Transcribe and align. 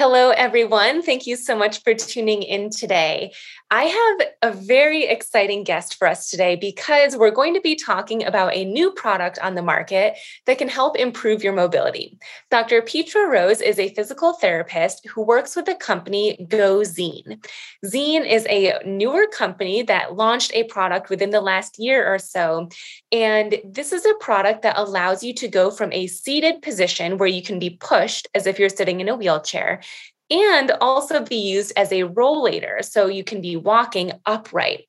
Hello, 0.00 0.30
everyone. 0.30 1.02
Thank 1.02 1.24
you 1.24 1.36
so 1.36 1.56
much 1.56 1.80
for 1.84 1.94
tuning 1.94 2.42
in 2.42 2.70
today. 2.70 3.32
I 3.70 3.84
have 3.84 4.28
a 4.42 4.56
very 4.56 5.04
exciting 5.04 5.62
guest 5.62 5.94
for 5.94 6.08
us 6.08 6.30
today 6.30 6.56
because 6.56 7.16
we're 7.16 7.30
going 7.30 7.54
to 7.54 7.60
be 7.60 7.76
talking 7.76 8.24
about 8.24 8.56
a 8.56 8.64
new 8.64 8.90
product 8.90 9.38
on 9.38 9.54
the 9.54 9.62
market 9.62 10.16
that 10.46 10.58
can 10.58 10.68
help 10.68 10.96
improve 10.96 11.44
your 11.44 11.52
mobility. 11.52 12.18
Dr. 12.50 12.82
Petra 12.82 13.28
Rose 13.28 13.60
is 13.60 13.78
a 13.78 13.94
physical 13.94 14.32
therapist 14.32 15.06
who 15.08 15.22
works 15.22 15.54
with 15.54 15.66
the 15.66 15.76
company 15.76 16.44
GoZeen. 16.50 17.44
Zeen 17.86 18.28
is 18.28 18.46
a 18.50 18.80
newer 18.84 19.28
company 19.28 19.82
that 19.84 20.16
launched 20.16 20.52
a 20.54 20.64
product 20.64 21.08
within 21.08 21.30
the 21.30 21.40
last 21.40 21.78
year 21.78 22.12
or 22.12 22.18
so. 22.18 22.68
And 23.12 23.60
this 23.64 23.92
is 23.92 24.04
a 24.04 24.14
product 24.14 24.62
that 24.62 24.76
allows 24.76 25.22
you 25.22 25.32
to 25.34 25.46
go 25.46 25.70
from 25.70 25.92
a 25.92 26.08
seated 26.08 26.62
position 26.62 27.16
where 27.16 27.28
you 27.28 27.42
can 27.42 27.60
be 27.60 27.70
pushed 27.70 28.26
as 28.34 28.48
if 28.48 28.58
you're 28.58 28.68
sitting 28.68 29.00
in 29.00 29.08
a 29.08 29.16
wheelchair 29.16 29.80
and 30.30 30.70
also 30.80 31.22
be 31.22 31.36
used 31.36 31.72
as 31.76 31.92
a 31.92 32.02
rollator. 32.02 32.84
So 32.84 33.06
you 33.06 33.24
can 33.24 33.40
be 33.40 33.56
walking 33.56 34.12
upright. 34.26 34.86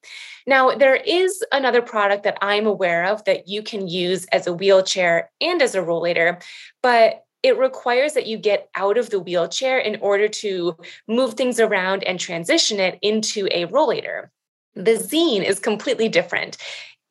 Now, 0.48 0.76
there 0.76 0.96
is 0.96 1.44
another 1.52 1.82
product 1.82 2.24
that 2.24 2.38
I'm 2.42 2.68
aware 2.68 3.06
of 3.06 3.24
that 3.26 3.48
you 3.48 3.64
can 3.64 3.88
use 3.88 4.26
as 4.26 4.48
a 4.48 4.54
wheelchair 4.54 5.32
and 5.42 5.62
as 5.62 5.76
a 5.76 5.80
rollator, 5.80 6.42
but 6.82 7.24
it 7.44 7.58
requires 7.58 8.14
that 8.14 8.28
you 8.28 8.38
get 8.38 8.70
out 8.76 8.98
of 8.98 9.10
the 9.10 9.20
wheelchair 9.20 9.78
in 9.78 9.98
order 10.02 10.28
to 10.28 10.76
move 11.08 11.36
things 11.36 11.60
around 11.60 12.04
and 12.04 12.20
transition 12.20 12.80
it 12.80 12.98
into 13.02 13.48
a 13.52 13.68
rollator. 13.68 14.30
The 14.74 14.98
zeen 14.98 15.44
is 15.44 15.60
completely 15.60 16.10
different. 16.10 16.58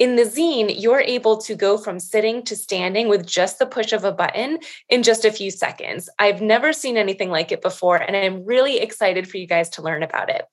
In 0.00 0.16
the 0.16 0.24
zeen, 0.24 0.70
you're 0.70 1.00
able 1.00 1.36
to 1.38 1.54
go 1.54 1.78
from 1.78 2.00
sitting 2.00 2.42
to 2.44 2.56
standing 2.56 3.08
with 3.08 3.24
just 3.24 3.60
the 3.60 3.66
push 3.66 3.92
of 3.92 4.02
a 4.02 4.10
button 4.10 4.58
in 4.88 5.04
just 5.04 5.24
a 5.24 5.30
few 5.30 5.52
seconds. 5.52 6.08
I've 6.18 6.42
never 6.42 6.72
seen 6.72 6.96
anything 6.96 7.30
like 7.30 7.52
it 7.52 7.62
before, 7.62 7.96
and 7.96 8.16
I'm 8.16 8.44
really 8.44 8.78
excited 8.78 9.28
for 9.28 9.36
you 9.36 9.46
guys 9.46 9.68
to 9.70 9.82
learn 9.82 10.02
about 10.02 10.30
it. 10.30 10.46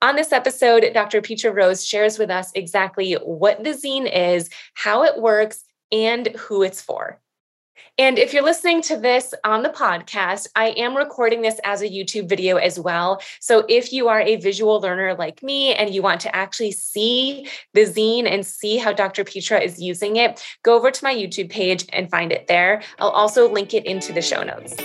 On 0.00 0.16
this 0.16 0.32
episode, 0.32 0.90
Dr. 0.94 1.20
Petra 1.20 1.52
Rose 1.52 1.86
shares 1.86 2.18
with 2.18 2.30
us 2.30 2.50
exactly 2.54 3.14
what 3.14 3.62
the 3.62 3.74
zeen 3.74 4.06
is, 4.06 4.48
how 4.72 5.04
it 5.04 5.20
works, 5.20 5.62
and 5.92 6.28
who 6.28 6.62
it's 6.62 6.80
for. 6.80 7.20
And 7.98 8.18
if 8.18 8.32
you're 8.32 8.42
listening 8.42 8.82
to 8.82 8.96
this 8.96 9.32
on 9.44 9.62
the 9.62 9.70
podcast, 9.70 10.48
I 10.54 10.68
am 10.70 10.96
recording 10.96 11.42
this 11.42 11.58
as 11.64 11.80
a 11.80 11.88
YouTube 11.88 12.28
video 12.28 12.56
as 12.56 12.78
well. 12.78 13.22
So 13.40 13.64
if 13.68 13.92
you 13.92 14.08
are 14.08 14.20
a 14.20 14.36
visual 14.36 14.80
learner 14.80 15.14
like 15.14 15.42
me 15.42 15.74
and 15.74 15.94
you 15.94 16.02
want 16.02 16.20
to 16.22 16.36
actually 16.36 16.72
see 16.72 17.48
the 17.72 17.86
zeen 17.86 18.26
and 18.26 18.44
see 18.44 18.76
how 18.76 18.92
Dr. 18.92 19.24
Petra 19.24 19.60
is 19.60 19.80
using 19.80 20.16
it, 20.16 20.44
go 20.62 20.74
over 20.76 20.90
to 20.90 21.04
my 21.04 21.14
YouTube 21.14 21.50
page 21.50 21.86
and 21.92 22.10
find 22.10 22.32
it 22.32 22.46
there. 22.48 22.82
I'll 22.98 23.10
also 23.10 23.50
link 23.50 23.72
it 23.72 23.86
into 23.86 24.12
the 24.12 24.22
show 24.22 24.42
notes. 24.42 24.76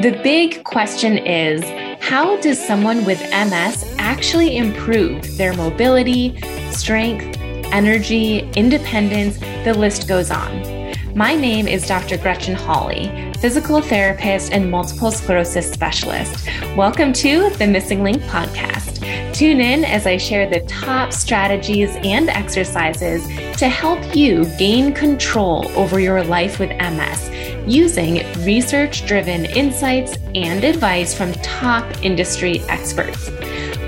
The 0.00 0.18
big 0.22 0.64
question 0.64 1.18
is 1.18 1.62
how 2.02 2.40
does 2.40 2.58
someone 2.58 3.04
with 3.04 3.20
MS 3.30 3.84
actually 3.98 4.56
improve 4.56 5.36
their 5.36 5.52
mobility, 5.52 6.40
strength, 6.70 7.39
energy, 7.72 8.50
independence, 8.56 9.38
the 9.64 9.74
list 9.74 10.08
goes 10.08 10.30
on. 10.30 10.94
My 11.14 11.34
name 11.34 11.66
is 11.66 11.86
Dr. 11.86 12.16
Gretchen 12.18 12.54
Hawley, 12.54 13.32
physical 13.38 13.80
therapist 13.80 14.52
and 14.52 14.70
multiple 14.70 15.10
sclerosis 15.10 15.70
specialist. 15.70 16.46
Welcome 16.76 17.12
to 17.14 17.50
the 17.50 17.64
MSing 17.64 18.02
Link 18.02 18.22
podcast. 18.22 19.00
Tune 19.34 19.60
in 19.60 19.84
as 19.84 20.06
I 20.06 20.16
share 20.16 20.48
the 20.48 20.60
top 20.66 21.12
strategies 21.12 21.96
and 22.04 22.28
exercises 22.28 23.26
to 23.58 23.68
help 23.68 24.14
you 24.14 24.44
gain 24.58 24.92
control 24.92 25.68
over 25.76 25.98
your 25.98 26.22
life 26.22 26.58
with 26.58 26.70
MS 26.70 27.30
using 27.66 28.24
research 28.44 29.06
driven 29.06 29.44
insights 29.46 30.16
and 30.34 30.64
advice 30.64 31.14
from 31.16 31.32
top 31.34 31.84
industry 32.04 32.60
experts. 32.68 33.30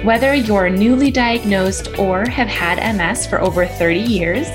Whether 0.03 0.35
you're 0.35 0.69
newly 0.69 1.13
diagnosed 1.13 1.97
or 1.97 2.29
have 2.29 2.49
had 2.49 2.97
MS 2.97 3.25
for 3.25 3.41
over 3.41 3.69
30 3.69 4.01
years, 4.01 4.49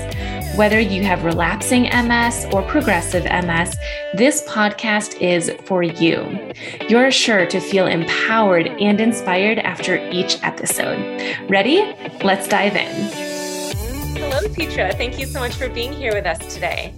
whether 0.58 0.78
you 0.78 1.02
have 1.04 1.24
relapsing 1.24 1.84
MS 1.84 2.46
or 2.52 2.60
progressive 2.64 3.24
MS, 3.24 3.74
this 4.12 4.42
podcast 4.42 5.18
is 5.22 5.50
for 5.64 5.82
you. 5.82 6.52
You're 6.90 7.10
sure 7.10 7.46
to 7.46 7.60
feel 7.60 7.86
empowered 7.86 8.66
and 8.66 9.00
inspired 9.00 9.58
after 9.60 9.96
each 10.10 10.36
episode. 10.42 10.98
Ready? 11.48 11.96
Let's 12.22 12.46
dive 12.46 12.76
in. 12.76 13.10
Hello, 14.18 14.52
Petra. 14.52 14.92
Thank 14.92 15.18
you 15.18 15.24
so 15.24 15.40
much 15.40 15.54
for 15.54 15.70
being 15.70 15.94
here 15.94 16.12
with 16.12 16.26
us 16.26 16.52
today. 16.52 16.92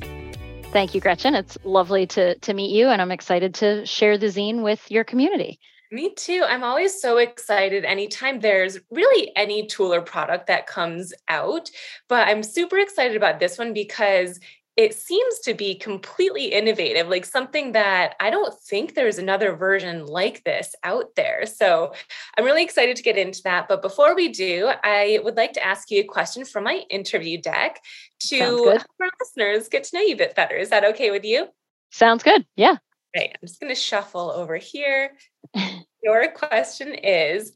Thank 0.73 0.93
you, 0.93 1.01
Gretchen. 1.01 1.37
It's 1.37 1.57
lovely 1.63 2.05
to, 2.09 2.37
to 2.37 2.53
meet 2.53 2.75
you, 2.75 2.89
and 2.89 3.01
I'm 3.01 3.13
excited 3.13 3.55
to 3.57 3.87
share 3.87 4.19
the 4.19 4.29
zeen 4.29 4.63
with 4.63 4.91
your 4.91 5.05
community. 5.05 5.61
Me 5.93 6.15
too. 6.15 6.45
I'm 6.49 6.63
always 6.63 7.01
so 7.01 7.19
excited 7.19 7.85
anytime 7.85 8.39
there's 8.39 8.79
really 8.91 9.33
any 9.35 9.67
tool 9.67 9.93
or 9.93 10.01
product 10.01 10.47
that 10.47 10.69
comes 10.69 11.13
out. 11.29 11.69
But 12.09 12.29
I'm 12.29 12.45
super 12.45 12.79
excited 12.79 13.17
about 13.17 13.41
this 13.41 13.59
one 13.59 13.73
because 13.73 14.39
it 14.77 14.95
seems 14.95 15.41
to 15.41 15.53
be 15.53 15.75
completely 15.75 16.47
innovative, 16.47 17.09
like 17.09 17.25
something 17.25 17.73
that 17.73 18.15
I 18.21 18.31
don't 18.31 18.55
think 18.63 18.95
there's 18.95 19.19
another 19.19 19.55
version 19.55 20.07
like 20.07 20.45
this 20.45 20.75
out 20.85 21.17
there. 21.17 21.45
So 21.45 21.93
I'm 22.39 22.45
really 22.45 22.63
excited 22.63 22.97
to 22.97 23.03
get 23.03 23.19
into 23.19 23.43
that. 23.43 23.67
But 23.69 23.83
before 23.83 24.15
we 24.15 24.29
do, 24.29 24.71
I 24.85 25.19
would 25.25 25.37
like 25.37 25.53
to 25.55 25.67
ask 25.67 25.91
you 25.91 26.01
a 26.01 26.05
question 26.05 26.45
from 26.45 26.65
my 26.65 26.85
interview 26.89 27.41
deck 27.41 27.83
to 28.29 28.37
help 28.37 28.85
our 29.01 29.11
listeners 29.21 29.69
get 29.69 29.85
to 29.85 29.97
know 29.97 30.03
you 30.03 30.15
a 30.15 30.19
bit 30.19 30.37
better. 30.37 30.57
Is 30.57 30.71
that 30.71 30.85
okay 30.85 31.11
with 31.11 31.25
you? 31.25 31.49
Sounds 31.91 32.23
good. 32.23 32.47
Yeah. 32.55 32.77
Right. 33.15 33.31
I'm 33.35 33.47
just 33.47 33.61
going 33.61 33.75
to 33.75 33.81
shuffle 33.81 34.31
over 34.31 34.57
here. 34.57 35.17
Your 36.03 36.31
question 36.33 36.95
is 36.95 37.53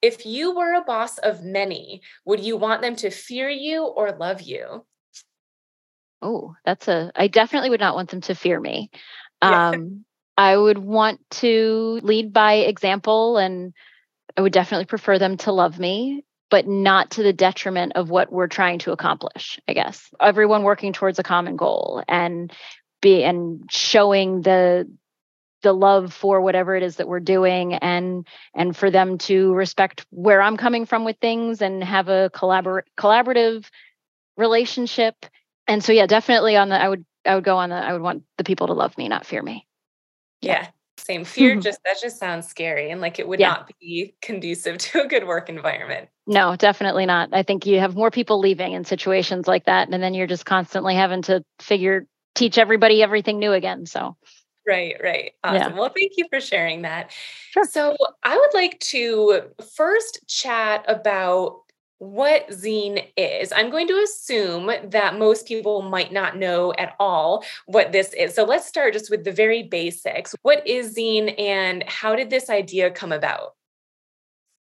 if 0.00 0.24
you 0.24 0.54
were 0.54 0.74
a 0.74 0.84
boss 0.84 1.18
of 1.18 1.42
many, 1.42 2.02
would 2.24 2.40
you 2.40 2.56
want 2.56 2.82
them 2.82 2.96
to 2.96 3.10
fear 3.10 3.48
you 3.48 3.84
or 3.84 4.12
love 4.12 4.40
you? 4.40 4.84
Oh, 6.22 6.54
that's 6.64 6.88
a, 6.88 7.12
I 7.14 7.28
definitely 7.28 7.70
would 7.70 7.80
not 7.80 7.94
want 7.94 8.10
them 8.10 8.20
to 8.22 8.34
fear 8.34 8.58
me. 8.60 8.90
Um, 9.42 10.04
I 10.36 10.56
would 10.56 10.78
want 10.78 11.20
to 11.30 12.00
lead 12.02 12.32
by 12.32 12.54
example 12.54 13.38
and 13.38 13.72
I 14.36 14.40
would 14.40 14.52
definitely 14.52 14.86
prefer 14.86 15.18
them 15.18 15.36
to 15.38 15.52
love 15.52 15.78
me, 15.78 16.24
but 16.50 16.66
not 16.66 17.10
to 17.12 17.22
the 17.22 17.32
detriment 17.32 17.92
of 17.96 18.10
what 18.10 18.32
we're 18.32 18.46
trying 18.46 18.78
to 18.80 18.92
accomplish, 18.92 19.60
I 19.66 19.72
guess. 19.72 20.08
Everyone 20.20 20.62
working 20.62 20.92
towards 20.92 21.18
a 21.18 21.24
common 21.24 21.56
goal 21.56 22.02
and 22.08 22.52
be 23.00 23.24
and 23.24 23.68
showing 23.70 24.42
the 24.42 24.88
the 25.62 25.72
love 25.72 26.12
for 26.12 26.40
whatever 26.40 26.76
it 26.76 26.82
is 26.82 26.96
that 26.96 27.08
we're 27.08 27.20
doing 27.20 27.74
and 27.74 28.26
and 28.54 28.76
for 28.76 28.90
them 28.90 29.18
to 29.18 29.52
respect 29.54 30.06
where 30.10 30.40
i'm 30.40 30.56
coming 30.56 30.86
from 30.86 31.04
with 31.04 31.16
things 31.20 31.60
and 31.60 31.82
have 31.82 32.08
a 32.08 32.30
collabor- 32.34 32.82
collaborative 32.98 33.68
relationship. 34.36 35.26
And 35.66 35.84
so 35.84 35.92
yeah 35.92 36.06
definitely 36.06 36.56
on 36.56 36.70
the 36.70 36.80
i 36.80 36.88
would 36.88 37.04
i 37.26 37.34
would 37.34 37.44
go 37.44 37.58
on 37.58 37.68
the 37.70 37.76
i 37.76 37.92
would 37.92 38.02
want 38.02 38.22
the 38.38 38.44
people 38.44 38.68
to 38.68 38.72
love 38.72 38.96
me 38.96 39.08
not 39.08 39.26
fear 39.26 39.42
me. 39.42 39.66
Yeah, 40.40 40.52
yeah 40.52 40.68
same. 40.98 41.24
Fear 41.24 41.52
mm-hmm. 41.52 41.60
just 41.60 41.80
that 41.84 41.96
just 42.00 42.18
sounds 42.18 42.46
scary 42.46 42.90
and 42.90 43.00
like 43.00 43.18
it 43.18 43.28
would 43.28 43.40
yeah. 43.40 43.48
not 43.48 43.70
be 43.80 44.14
conducive 44.20 44.78
to 44.78 45.02
a 45.02 45.06
good 45.06 45.26
work 45.26 45.48
environment. 45.48 46.08
No 46.26 46.56
definitely 46.56 47.06
not. 47.06 47.30
I 47.32 47.42
think 47.42 47.66
you 47.66 47.80
have 47.80 47.94
more 47.94 48.10
people 48.10 48.40
leaving 48.40 48.72
in 48.72 48.84
situations 48.84 49.46
like 49.46 49.64
that 49.66 49.88
and 49.88 50.02
then 50.02 50.14
you're 50.14 50.26
just 50.26 50.46
constantly 50.46 50.94
having 50.94 51.22
to 51.22 51.44
figure 51.60 52.06
teach 52.34 52.56
everybody 52.58 53.02
everything 53.02 53.40
new 53.40 53.52
again 53.52 53.84
so 53.84 54.16
Right, 54.68 54.96
right. 55.02 55.32
Awesome. 55.44 55.72
Yeah. 55.72 55.78
Well, 55.78 55.90
thank 55.96 56.12
you 56.16 56.26
for 56.28 56.42
sharing 56.42 56.82
that. 56.82 57.10
Sure. 57.52 57.64
So, 57.64 57.96
I 58.22 58.36
would 58.36 58.52
like 58.52 58.78
to 58.80 59.44
first 59.74 60.20
chat 60.28 60.84
about 60.86 61.62
what 62.00 62.52
zeen 62.52 63.00
is. 63.16 63.50
I'm 63.50 63.70
going 63.70 63.88
to 63.88 63.94
assume 63.94 64.70
that 64.90 65.18
most 65.18 65.48
people 65.48 65.80
might 65.80 66.12
not 66.12 66.36
know 66.36 66.74
at 66.74 66.94
all 67.00 67.44
what 67.64 67.92
this 67.92 68.12
is. 68.12 68.34
So, 68.34 68.44
let's 68.44 68.66
start 68.66 68.92
just 68.92 69.10
with 69.10 69.24
the 69.24 69.32
very 69.32 69.62
basics. 69.62 70.34
What 70.42 70.66
is 70.66 70.92
zeen 70.92 71.30
and 71.30 71.82
how 71.88 72.14
did 72.14 72.28
this 72.28 72.50
idea 72.50 72.90
come 72.90 73.10
about? 73.10 73.54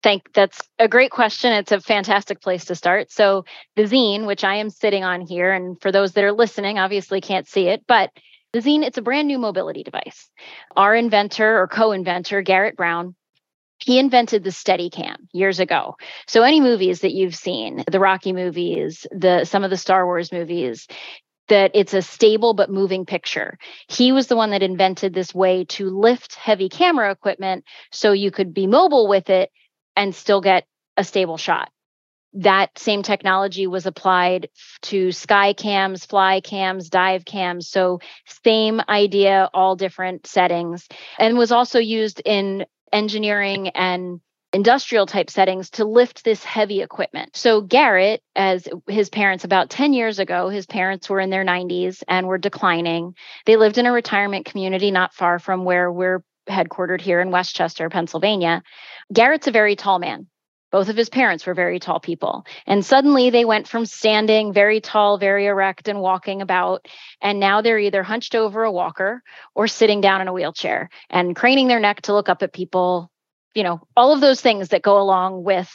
Thank 0.04 0.32
that's 0.34 0.62
a 0.78 0.86
great 0.86 1.10
question. 1.10 1.52
It's 1.52 1.72
a 1.72 1.80
fantastic 1.80 2.40
place 2.40 2.64
to 2.66 2.76
start. 2.76 3.10
So 3.10 3.44
the 3.74 3.88
zeen, 3.88 4.24
which 4.24 4.44
I 4.44 4.54
am 4.54 4.70
sitting 4.70 5.02
on 5.02 5.20
here, 5.20 5.50
and 5.50 5.80
for 5.80 5.90
those 5.90 6.12
that 6.12 6.22
are 6.22 6.30
listening, 6.30 6.78
obviously 6.78 7.20
can't 7.20 7.48
see 7.48 7.66
it, 7.66 7.82
but 7.88 8.12
the 8.52 8.60
Zeen, 8.60 8.82
it's 8.82 8.98
a 8.98 9.02
brand 9.02 9.28
new 9.28 9.38
mobility 9.38 9.82
device. 9.82 10.30
Our 10.76 10.94
inventor 10.94 11.60
or 11.60 11.68
co-inventor, 11.68 12.42
Garrett 12.42 12.76
Brown, 12.76 13.14
he 13.78 13.98
invented 13.98 14.42
the 14.42 14.50
Steadicam 14.50 15.16
years 15.32 15.60
ago. 15.60 15.96
So 16.26 16.42
any 16.42 16.60
movies 16.60 17.00
that 17.00 17.12
you've 17.12 17.36
seen, 17.36 17.84
the 17.90 18.00
Rocky 18.00 18.32
movies, 18.32 19.06
the 19.10 19.44
some 19.44 19.64
of 19.64 19.70
the 19.70 19.76
Star 19.76 20.06
Wars 20.06 20.32
movies, 20.32 20.86
that 21.48 21.72
it's 21.74 21.94
a 21.94 22.02
stable 22.02 22.54
but 22.54 22.70
moving 22.70 23.04
picture. 23.04 23.58
He 23.88 24.12
was 24.12 24.26
the 24.26 24.36
one 24.36 24.50
that 24.50 24.62
invented 24.62 25.14
this 25.14 25.34
way 25.34 25.64
to 25.70 25.90
lift 25.90 26.34
heavy 26.34 26.68
camera 26.68 27.10
equipment 27.10 27.64
so 27.92 28.12
you 28.12 28.30
could 28.30 28.54
be 28.54 28.66
mobile 28.66 29.08
with 29.08 29.30
it 29.30 29.50
and 29.94 30.14
still 30.14 30.40
get 30.40 30.66
a 30.96 31.04
stable 31.04 31.36
shot 31.36 31.70
that 32.36 32.78
same 32.78 33.02
technology 33.02 33.66
was 33.66 33.86
applied 33.86 34.48
to 34.82 35.12
sky 35.12 35.52
cams, 35.52 36.04
fly 36.04 36.40
cams, 36.40 36.90
dive 36.90 37.24
cams. 37.24 37.68
So, 37.68 38.00
same 38.44 38.80
idea, 38.88 39.50
all 39.54 39.76
different 39.76 40.26
settings, 40.26 40.86
and 41.18 41.38
was 41.38 41.52
also 41.52 41.78
used 41.78 42.20
in 42.24 42.66
engineering 42.92 43.68
and 43.68 44.20
industrial 44.52 45.06
type 45.06 45.28
settings 45.28 45.70
to 45.70 45.84
lift 45.84 46.24
this 46.24 46.44
heavy 46.44 46.82
equipment. 46.82 47.36
So, 47.36 47.60
Garrett, 47.60 48.22
as 48.34 48.68
his 48.86 49.08
parents 49.08 49.44
about 49.44 49.70
10 49.70 49.92
years 49.92 50.18
ago, 50.18 50.48
his 50.48 50.66
parents 50.66 51.08
were 51.08 51.20
in 51.20 51.30
their 51.30 51.44
90s 51.44 52.02
and 52.06 52.26
were 52.26 52.38
declining. 52.38 53.14
They 53.44 53.56
lived 53.56 53.78
in 53.78 53.86
a 53.86 53.92
retirement 53.92 54.46
community 54.46 54.90
not 54.90 55.14
far 55.14 55.38
from 55.38 55.64
where 55.64 55.90
we're 55.90 56.22
headquartered 56.48 57.00
here 57.00 57.20
in 57.20 57.30
West 57.30 57.56
Chester, 57.56 57.88
Pennsylvania. 57.90 58.62
Garrett's 59.12 59.48
a 59.48 59.52
very 59.52 59.74
tall 59.74 59.98
man. 59.98 60.26
Both 60.72 60.88
of 60.88 60.96
his 60.96 61.08
parents 61.08 61.46
were 61.46 61.54
very 61.54 61.78
tall 61.78 62.00
people. 62.00 62.44
And 62.66 62.84
suddenly 62.84 63.30
they 63.30 63.44
went 63.44 63.68
from 63.68 63.86
standing 63.86 64.52
very 64.52 64.80
tall, 64.80 65.16
very 65.18 65.46
erect, 65.46 65.88
and 65.88 66.00
walking 66.00 66.42
about. 66.42 66.86
And 67.20 67.38
now 67.38 67.62
they're 67.62 67.78
either 67.78 68.02
hunched 68.02 68.34
over 68.34 68.64
a 68.64 68.72
walker 68.72 69.22
or 69.54 69.68
sitting 69.68 70.00
down 70.00 70.20
in 70.20 70.28
a 70.28 70.32
wheelchair 70.32 70.90
and 71.08 71.36
craning 71.36 71.68
their 71.68 71.80
neck 71.80 72.02
to 72.02 72.12
look 72.12 72.28
up 72.28 72.42
at 72.42 72.52
people. 72.52 73.10
You 73.54 73.62
know, 73.62 73.80
all 73.96 74.12
of 74.12 74.20
those 74.20 74.40
things 74.40 74.68
that 74.68 74.82
go 74.82 75.00
along 75.00 75.44
with 75.44 75.72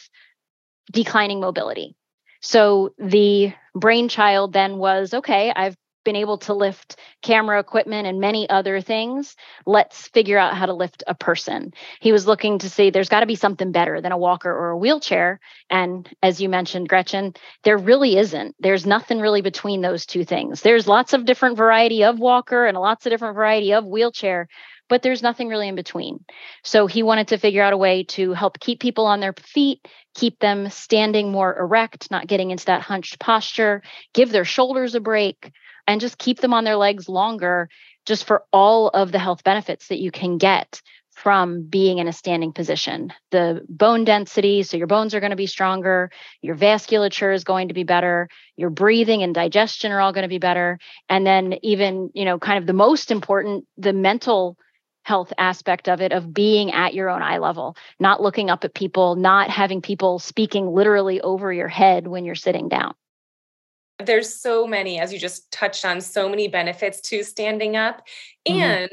declining 0.92 1.40
mobility. 1.40 1.96
So 2.42 2.94
the 2.98 3.54
brainchild 3.76 4.54
then 4.54 4.78
was 4.78 5.14
okay, 5.14 5.54
I've 5.56 5.76
been 6.03 6.15
able 6.15 6.38
to 6.39 6.53
lift 6.53 6.98
camera 7.21 7.59
equipment 7.59 8.07
and 8.07 8.19
many 8.19 8.50
other 8.50 8.81
things. 8.81 9.36
Let's 9.65 10.07
figure 10.09 10.38
out 10.38 10.56
how 10.56 10.65
to 10.65 10.74
lift 10.74 11.03
a 11.07 11.15
person. 11.15 11.74
He 12.00 12.12
was 12.12 12.27
looking 12.27 12.59
to 12.59 12.69
see 12.69 12.89
there's 12.89 13.09
got 13.09 13.21
to 13.21 13.25
be 13.25 13.36
something 13.36 13.71
better 13.71 14.01
than 14.01 14.12
a 14.12 14.18
walker 14.18 14.51
or 14.51 14.69
a 14.69 14.77
wheelchair. 14.77 15.39
And 15.69 16.09
as 16.21 16.42
you 16.42 16.50
mentioned, 16.50 16.89
Gretchen, 16.89 17.33
there 17.63 17.77
really 17.77 18.18
isn't. 18.18 18.56
There's 18.59 18.86
nothing 18.86 19.19
really 19.19 19.42
between 19.42 19.81
those 19.81 20.06
two 20.06 20.25
things. 20.25 20.62
There's 20.62 20.88
lots 20.88 21.13
of 21.13 21.25
different 21.25 21.57
variety 21.57 22.03
of 22.03 22.19
walker 22.19 22.65
and 22.65 22.77
lots 22.77 23.06
of 23.06 23.12
different 23.12 23.36
variety 23.36 23.74
of 23.74 23.86
wheelchair, 23.86 24.48
but 24.89 25.01
there's 25.03 25.24
nothing 25.24 25.48
really 25.48 25.69
in 25.69 25.75
between. 25.75 26.25
So 26.63 26.88
he 26.88 27.03
wanted 27.03 27.30
to 27.30 27.38
figure 27.38 27.63
out 27.63 27.74
a 27.74 27.77
way 27.77 28.03
to 28.09 28.33
help 28.33 28.59
keep 28.59 28.80
people 28.80 29.06
on 29.06 29.19
their 29.21 29.33
feet, 29.33 29.88
keep 30.15 30.39
them 30.39 30.69
standing 30.69 31.31
more 31.31 31.57
erect, 31.57 32.12
not 32.12 32.27
getting 32.27 32.51
into 32.51 32.65
that 32.65 32.81
hunched 32.81 33.19
posture, 33.19 33.83
give 34.13 34.31
their 34.31 34.44
shoulders 34.44 34.95
a 34.95 35.00
break 35.00 35.51
and 35.92 36.00
just 36.00 36.18
keep 36.18 36.40
them 36.40 36.54
on 36.54 36.64
their 36.64 36.78
legs 36.78 37.10
longer 37.10 37.68
just 38.06 38.24
for 38.24 38.46
all 38.54 38.88
of 38.88 39.12
the 39.12 39.20
health 39.20 39.44
benefits 39.44 39.90
that 39.90 40.00
you 40.00 40.10
can 40.10 40.38
get 40.38 40.82
from 41.12 41.64
being 41.64 41.98
in 41.98 42.08
a 42.08 42.14
standing 42.14 42.54
position. 42.54 43.12
The 43.32 43.66
bone 43.68 44.06
density, 44.06 44.64
so 44.64 44.78
your 44.78 44.88
bones 44.88 45.14
are 45.14 45.20
going 45.20 45.32
to 45.32 45.36
be 45.36 45.48
stronger, 45.48 46.10
your 46.42 46.56
vasculature 46.56 47.36
is 47.36 47.44
going 47.44 47.68
to 47.68 47.74
be 47.74 47.84
better, 47.84 48.30
your 48.56 48.70
breathing 48.70 49.22
and 49.22 49.36
digestion 49.36 49.92
are 49.92 50.00
all 50.00 50.14
going 50.14 50.24
to 50.24 50.30
be 50.30 50.40
better. 50.40 50.80
And 51.10 51.28
then, 51.28 51.56
even, 51.62 52.10
you 52.14 52.24
know, 52.24 52.40
kind 52.40 52.58
of 52.58 52.66
the 52.66 52.74
most 52.74 53.12
important, 53.12 53.66
the 53.78 53.94
mental 53.94 54.58
health 55.04 55.34
aspect 55.38 55.90
of 55.90 56.00
it 56.00 56.14
of 56.14 56.34
being 56.34 56.72
at 56.72 56.94
your 56.94 57.10
own 57.10 57.22
eye 57.22 57.40
level, 57.40 57.76
not 58.00 58.22
looking 58.22 58.50
up 58.50 58.64
at 58.64 58.74
people, 58.74 59.16
not 59.16 59.50
having 59.50 59.82
people 59.82 60.20
speaking 60.20 60.68
literally 60.68 61.20
over 61.20 61.52
your 61.52 61.68
head 61.68 62.08
when 62.08 62.24
you're 62.24 62.36
sitting 62.36 62.70
down 62.70 62.94
there's 64.06 64.33
so 64.33 64.68
many 64.68 65.00
as 65.00 65.12
you 65.13 65.19
just 65.19 65.51
touched 65.51 65.86
on 65.86 66.01
so 66.01 66.27
many 66.30 66.48
benefits 66.48 67.01
to 67.01 67.24
standing 67.24 67.75
up. 67.75 68.01
And 68.46 68.90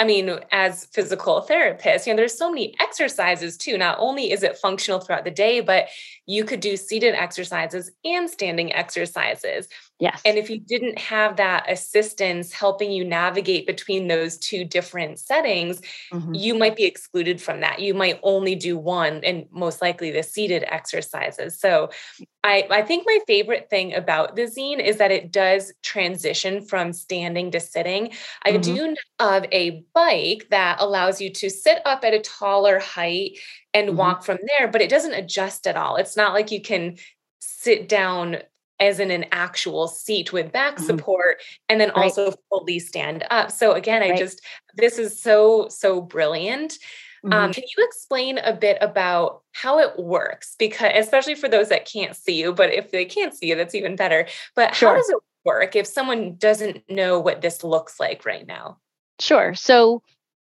i 0.00 0.04
mean 0.04 0.30
as 0.50 0.86
physical 0.86 1.46
therapists 1.48 2.06
you 2.06 2.12
know 2.12 2.16
there's 2.16 2.36
so 2.36 2.50
many 2.50 2.74
exercises 2.80 3.56
too 3.56 3.76
not 3.76 3.96
only 4.00 4.32
is 4.32 4.42
it 4.42 4.56
functional 4.56 4.98
throughout 4.98 5.24
the 5.24 5.30
day 5.30 5.60
but 5.60 5.88
you 6.26 6.42
could 6.44 6.60
do 6.60 6.76
seated 6.76 7.14
exercises 7.14 7.90
and 8.04 8.28
standing 8.28 8.72
exercises 8.72 9.68
yes 9.98 10.20
and 10.24 10.38
if 10.38 10.48
you 10.48 10.58
didn't 10.58 10.98
have 10.98 11.36
that 11.36 11.70
assistance 11.70 12.52
helping 12.52 12.90
you 12.90 13.04
navigate 13.04 13.66
between 13.66 14.08
those 14.08 14.38
two 14.38 14.64
different 14.64 15.18
settings 15.18 15.82
mm-hmm. 16.12 16.34
you 16.34 16.54
might 16.54 16.76
be 16.76 16.84
excluded 16.84 17.40
from 17.40 17.60
that 17.60 17.80
you 17.80 17.92
might 17.92 18.18
only 18.22 18.54
do 18.54 18.78
one 18.78 19.22
and 19.22 19.46
most 19.50 19.82
likely 19.82 20.10
the 20.10 20.22
seated 20.22 20.64
exercises 20.68 21.60
so 21.60 21.90
I, 22.42 22.66
I 22.70 22.82
think 22.82 23.04
my 23.06 23.18
favorite 23.26 23.68
thing 23.68 23.94
about 23.94 24.34
the 24.34 24.46
zeen 24.46 24.80
is 24.80 24.96
that 24.96 25.10
it 25.10 25.30
does 25.30 25.72
transition 25.82 26.64
from 26.64 26.94
standing 26.94 27.50
to 27.50 27.60
sitting. 27.60 28.06
Mm-hmm. 28.06 28.48
I 28.48 28.56
do 28.56 28.89
of 29.18 29.44
a 29.52 29.84
bike 29.94 30.48
that 30.50 30.80
allows 30.80 31.20
you 31.20 31.30
to 31.30 31.50
sit 31.50 31.80
up 31.84 32.04
at 32.04 32.14
a 32.14 32.20
taller 32.20 32.78
height 32.78 33.38
and 33.74 33.88
mm-hmm. 33.88 33.98
walk 33.98 34.24
from 34.24 34.38
there, 34.46 34.68
but 34.68 34.80
it 34.80 34.90
doesn't 34.90 35.14
adjust 35.14 35.66
at 35.66 35.76
all. 35.76 35.96
It's 35.96 36.16
not 36.16 36.32
like 36.32 36.50
you 36.50 36.60
can 36.60 36.96
sit 37.40 37.88
down 37.88 38.38
as 38.80 38.98
in 38.98 39.10
an 39.10 39.26
actual 39.30 39.86
seat 39.88 40.32
with 40.32 40.52
back 40.52 40.76
mm-hmm. 40.76 40.86
support 40.86 41.36
and 41.68 41.80
then 41.80 41.90
right. 41.90 42.04
also 42.04 42.32
fully 42.48 42.78
stand 42.78 43.24
up. 43.30 43.50
So 43.50 43.72
again, 43.72 44.02
I 44.02 44.16
just 44.16 44.40
this 44.76 44.98
is 44.98 45.20
so 45.20 45.68
so 45.68 46.00
brilliant. 46.00 46.78
Um, 47.22 47.30
mm-hmm. 47.30 47.44
Um, 47.44 47.52
can 47.52 47.64
you 47.64 47.84
explain 47.84 48.38
a 48.38 48.54
bit 48.54 48.78
about 48.80 49.42
how 49.52 49.78
it 49.78 49.98
works? 49.98 50.56
Because, 50.58 50.92
especially 50.94 51.34
for 51.34 51.48
those 51.48 51.68
that 51.68 51.84
can't 51.84 52.16
see 52.16 52.40
you, 52.40 52.54
but 52.54 52.72
if 52.72 52.90
they 52.90 53.04
can't 53.04 53.34
see 53.34 53.48
you, 53.48 53.56
that's 53.56 53.74
even 53.74 53.94
better. 53.94 54.26
But 54.56 54.74
sure. 54.74 54.90
how 54.90 54.96
does 54.96 55.10
it 55.10 55.18
work 55.44 55.76
if 55.76 55.86
someone 55.86 56.36
doesn't 56.36 56.88
know 56.88 57.18
what 57.20 57.40
this 57.40 57.64
looks 57.64 57.98
like 57.98 58.24
right 58.24 58.46
now? 58.46 58.78
Sure. 59.18 59.54
So, 59.54 60.02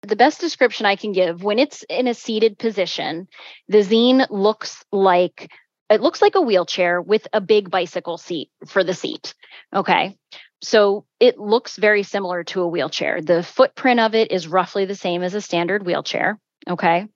the 0.02 0.16
best 0.16 0.40
description 0.40 0.86
I 0.86 0.96
can 0.96 1.12
give 1.12 1.42
when 1.42 1.58
it's 1.58 1.84
in 1.90 2.06
a 2.06 2.14
seated 2.14 2.58
position, 2.58 3.28
the 3.68 3.82
zeen 3.82 4.26
looks 4.30 4.82
like 4.90 5.50
it 5.90 6.00
looks 6.00 6.22
like 6.22 6.36
a 6.36 6.40
wheelchair 6.40 7.02
with 7.02 7.26
a 7.32 7.40
big 7.40 7.70
bicycle 7.70 8.16
seat 8.16 8.50
for 8.66 8.84
the 8.84 8.94
seat. 8.94 9.34
Okay. 9.74 10.16
So 10.62 11.04
it 11.18 11.38
looks 11.38 11.76
very 11.76 12.02
similar 12.02 12.44
to 12.44 12.62
a 12.62 12.68
wheelchair. 12.68 13.20
The 13.20 13.42
footprint 13.42 13.98
of 13.98 14.14
it 14.14 14.30
is 14.30 14.46
roughly 14.46 14.84
the 14.84 14.94
same 14.94 15.22
as 15.22 15.34
a 15.34 15.40
standard 15.40 15.84
wheelchair. 15.84 16.38
Okay. 16.68 17.08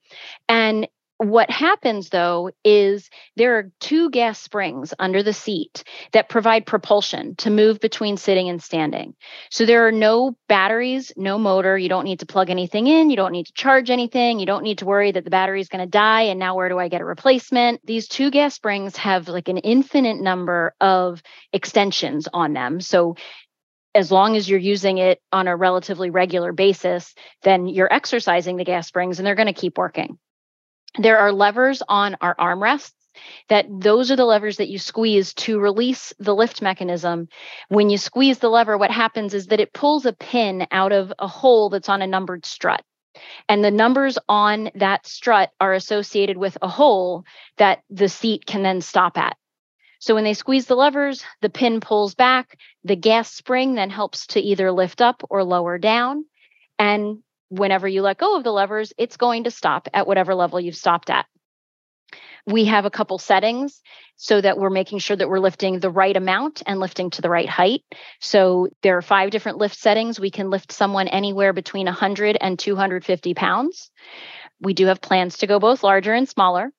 And 0.48 0.88
what 1.18 1.48
happens 1.48 2.08
though 2.08 2.50
is 2.64 3.08
there 3.36 3.58
are 3.58 3.70
two 3.78 4.10
gas 4.10 4.40
springs 4.40 4.92
under 4.98 5.22
the 5.22 5.32
seat 5.32 5.84
that 6.12 6.28
provide 6.28 6.66
propulsion 6.66 7.36
to 7.36 7.50
move 7.50 7.78
between 7.80 8.16
sitting 8.16 8.48
and 8.48 8.62
standing. 8.62 9.14
So 9.50 9.64
there 9.64 9.86
are 9.86 9.92
no 9.92 10.36
batteries, 10.48 11.12
no 11.16 11.38
motor. 11.38 11.78
You 11.78 11.88
don't 11.88 12.04
need 12.04 12.20
to 12.20 12.26
plug 12.26 12.50
anything 12.50 12.88
in. 12.88 13.10
You 13.10 13.16
don't 13.16 13.32
need 13.32 13.46
to 13.46 13.52
charge 13.52 13.90
anything. 13.90 14.40
You 14.40 14.46
don't 14.46 14.64
need 14.64 14.78
to 14.78 14.86
worry 14.86 15.12
that 15.12 15.24
the 15.24 15.30
battery 15.30 15.60
is 15.60 15.68
going 15.68 15.84
to 15.84 15.90
die. 15.90 16.22
And 16.22 16.40
now 16.40 16.56
where 16.56 16.68
do 16.68 16.78
I 16.78 16.88
get 16.88 17.00
a 17.00 17.04
replacement? 17.04 17.86
These 17.86 18.08
two 18.08 18.30
gas 18.30 18.54
springs 18.54 18.96
have 18.96 19.28
like 19.28 19.48
an 19.48 19.58
infinite 19.58 20.20
number 20.20 20.74
of 20.80 21.22
extensions 21.52 22.28
on 22.32 22.54
them. 22.54 22.80
So 22.80 23.16
as 23.94 24.10
long 24.10 24.34
as 24.36 24.48
you're 24.48 24.58
using 24.58 24.98
it 24.98 25.20
on 25.30 25.46
a 25.46 25.56
relatively 25.56 26.10
regular 26.10 26.52
basis, 26.52 27.14
then 27.42 27.68
you're 27.68 27.92
exercising 27.92 28.56
the 28.56 28.64
gas 28.64 28.88
springs 28.88 29.20
and 29.20 29.26
they're 29.26 29.36
going 29.36 29.46
to 29.46 29.52
keep 29.52 29.78
working. 29.78 30.18
There 30.98 31.18
are 31.18 31.32
levers 31.32 31.82
on 31.88 32.16
our 32.20 32.34
armrests 32.36 32.92
that 33.48 33.66
those 33.68 34.10
are 34.10 34.16
the 34.16 34.24
levers 34.24 34.56
that 34.56 34.68
you 34.68 34.78
squeeze 34.78 35.34
to 35.34 35.58
release 35.58 36.12
the 36.18 36.34
lift 36.34 36.62
mechanism. 36.62 37.28
When 37.68 37.90
you 37.90 37.98
squeeze 37.98 38.38
the 38.38 38.48
lever, 38.48 38.76
what 38.76 38.90
happens 38.90 39.34
is 39.34 39.48
that 39.48 39.60
it 39.60 39.72
pulls 39.72 40.06
a 40.06 40.12
pin 40.12 40.66
out 40.70 40.92
of 40.92 41.12
a 41.18 41.28
hole 41.28 41.68
that's 41.68 41.88
on 41.88 42.02
a 42.02 42.06
numbered 42.06 42.46
strut. 42.46 42.82
And 43.48 43.64
the 43.64 43.70
numbers 43.70 44.18
on 44.28 44.70
that 44.74 45.06
strut 45.06 45.50
are 45.60 45.72
associated 45.72 46.36
with 46.36 46.58
a 46.60 46.68
hole 46.68 47.24
that 47.58 47.82
the 47.88 48.08
seat 48.08 48.44
can 48.46 48.62
then 48.62 48.80
stop 48.80 49.16
at. 49.16 49.36
So 50.00 50.14
when 50.14 50.24
they 50.24 50.34
squeeze 50.34 50.66
the 50.66 50.74
levers, 50.74 51.24
the 51.40 51.48
pin 51.48 51.80
pulls 51.80 52.14
back. 52.14 52.58
The 52.82 52.96
gas 52.96 53.32
spring 53.32 53.74
then 53.74 53.90
helps 53.90 54.26
to 54.28 54.40
either 54.40 54.70
lift 54.72 55.00
up 55.00 55.22
or 55.30 55.44
lower 55.44 55.78
down. 55.78 56.26
And 56.78 57.22
whenever 57.58 57.88
you 57.88 58.02
let 58.02 58.18
go 58.18 58.36
of 58.36 58.44
the 58.44 58.52
levers, 58.52 58.92
it's 58.98 59.16
going 59.16 59.44
to 59.44 59.50
stop 59.50 59.88
at 59.94 60.06
whatever 60.06 60.34
level 60.34 60.60
you've 60.60 60.76
stopped 60.76 61.10
at. 61.10 61.26
We 62.46 62.66
have 62.66 62.84
a 62.84 62.90
couple 62.90 63.18
settings 63.18 63.80
so 64.16 64.40
that 64.40 64.58
we're 64.58 64.70
making 64.70 64.98
sure 64.98 65.16
that 65.16 65.28
we're 65.28 65.38
lifting 65.38 65.78
the 65.80 65.90
right 65.90 66.14
amount 66.14 66.62
and 66.66 66.78
lifting 66.78 67.10
to 67.10 67.22
the 67.22 67.30
right 67.30 67.48
height. 67.48 67.82
So 68.20 68.68
there 68.82 68.98
are 68.98 69.02
five 69.02 69.30
different 69.30 69.58
lift 69.58 69.76
settings. 69.76 70.20
We 70.20 70.30
can 70.30 70.50
lift 70.50 70.70
someone 70.70 71.08
anywhere 71.08 71.52
between 71.52 71.86
100 71.86 72.36
and 72.40 72.58
250 72.58 73.34
pounds. 73.34 73.90
We 74.60 74.74
do 74.74 74.86
have 74.86 75.00
plans 75.00 75.38
to 75.38 75.46
go 75.46 75.58
both 75.58 75.82
larger 75.82 76.12
and 76.12 76.28
smaller. 76.28 76.70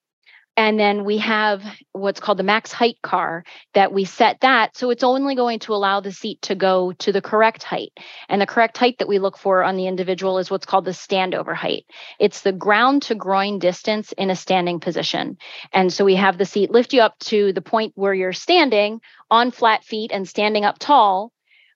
And 0.58 0.80
then 0.80 1.04
we 1.04 1.18
have 1.18 1.62
what's 1.92 2.20
called 2.20 2.40
the 2.40 2.44
max 2.44 2.72
height 2.72 3.02
car 3.02 3.44
that 3.74 3.92
we 3.92 4.06
set 4.06 4.40
that. 4.42 4.78
So 4.78 4.90
it's 4.90 5.04
only 5.04 5.36
going 5.36 5.60
to 5.60 5.74
allow 5.74 6.00
the 6.00 6.14
seat 6.14 6.42
to 6.44 6.56
go 6.56 6.94
to 6.94 7.12
the 7.12 7.22
correct 7.22 7.64
height. 7.64 7.92
And 8.30 8.42
the 8.42 8.46
correct 8.46 8.78
height 8.78 9.00
that 9.00 9.08
we 9.08 9.20
look 9.20 9.38
for 9.38 9.64
on 9.64 9.76
the 9.76 9.88
individual 9.88 10.38
is 10.38 10.50
what's 10.50 10.66
called 10.66 10.86
the 10.86 10.92
standover 10.92 11.54
height. 11.54 11.86
It's 12.20 12.42
the 12.42 12.54
ground 12.54 13.02
to 13.04 13.16
groin 13.16 13.60
distance 13.60 14.14
in 14.14 14.30
a 14.30 14.36
standing 14.36 14.80
position. 14.80 15.38
And 15.74 15.92
so 15.92 16.06
we 16.06 16.16
have 16.16 16.38
the 16.38 16.46
seat 16.46 16.72
lift 16.72 16.94
you 16.94 17.02
up 17.02 17.20
to 17.26 17.52
the 17.52 17.62
point 17.62 17.92
where 17.96 18.14
you're 18.14 18.34
standing 18.34 19.02
on 19.30 19.52
flat 19.52 19.84
feet 19.84 20.12
and 20.14 20.28
standing 20.28 20.64
up 20.64 20.80
tall, 20.80 21.34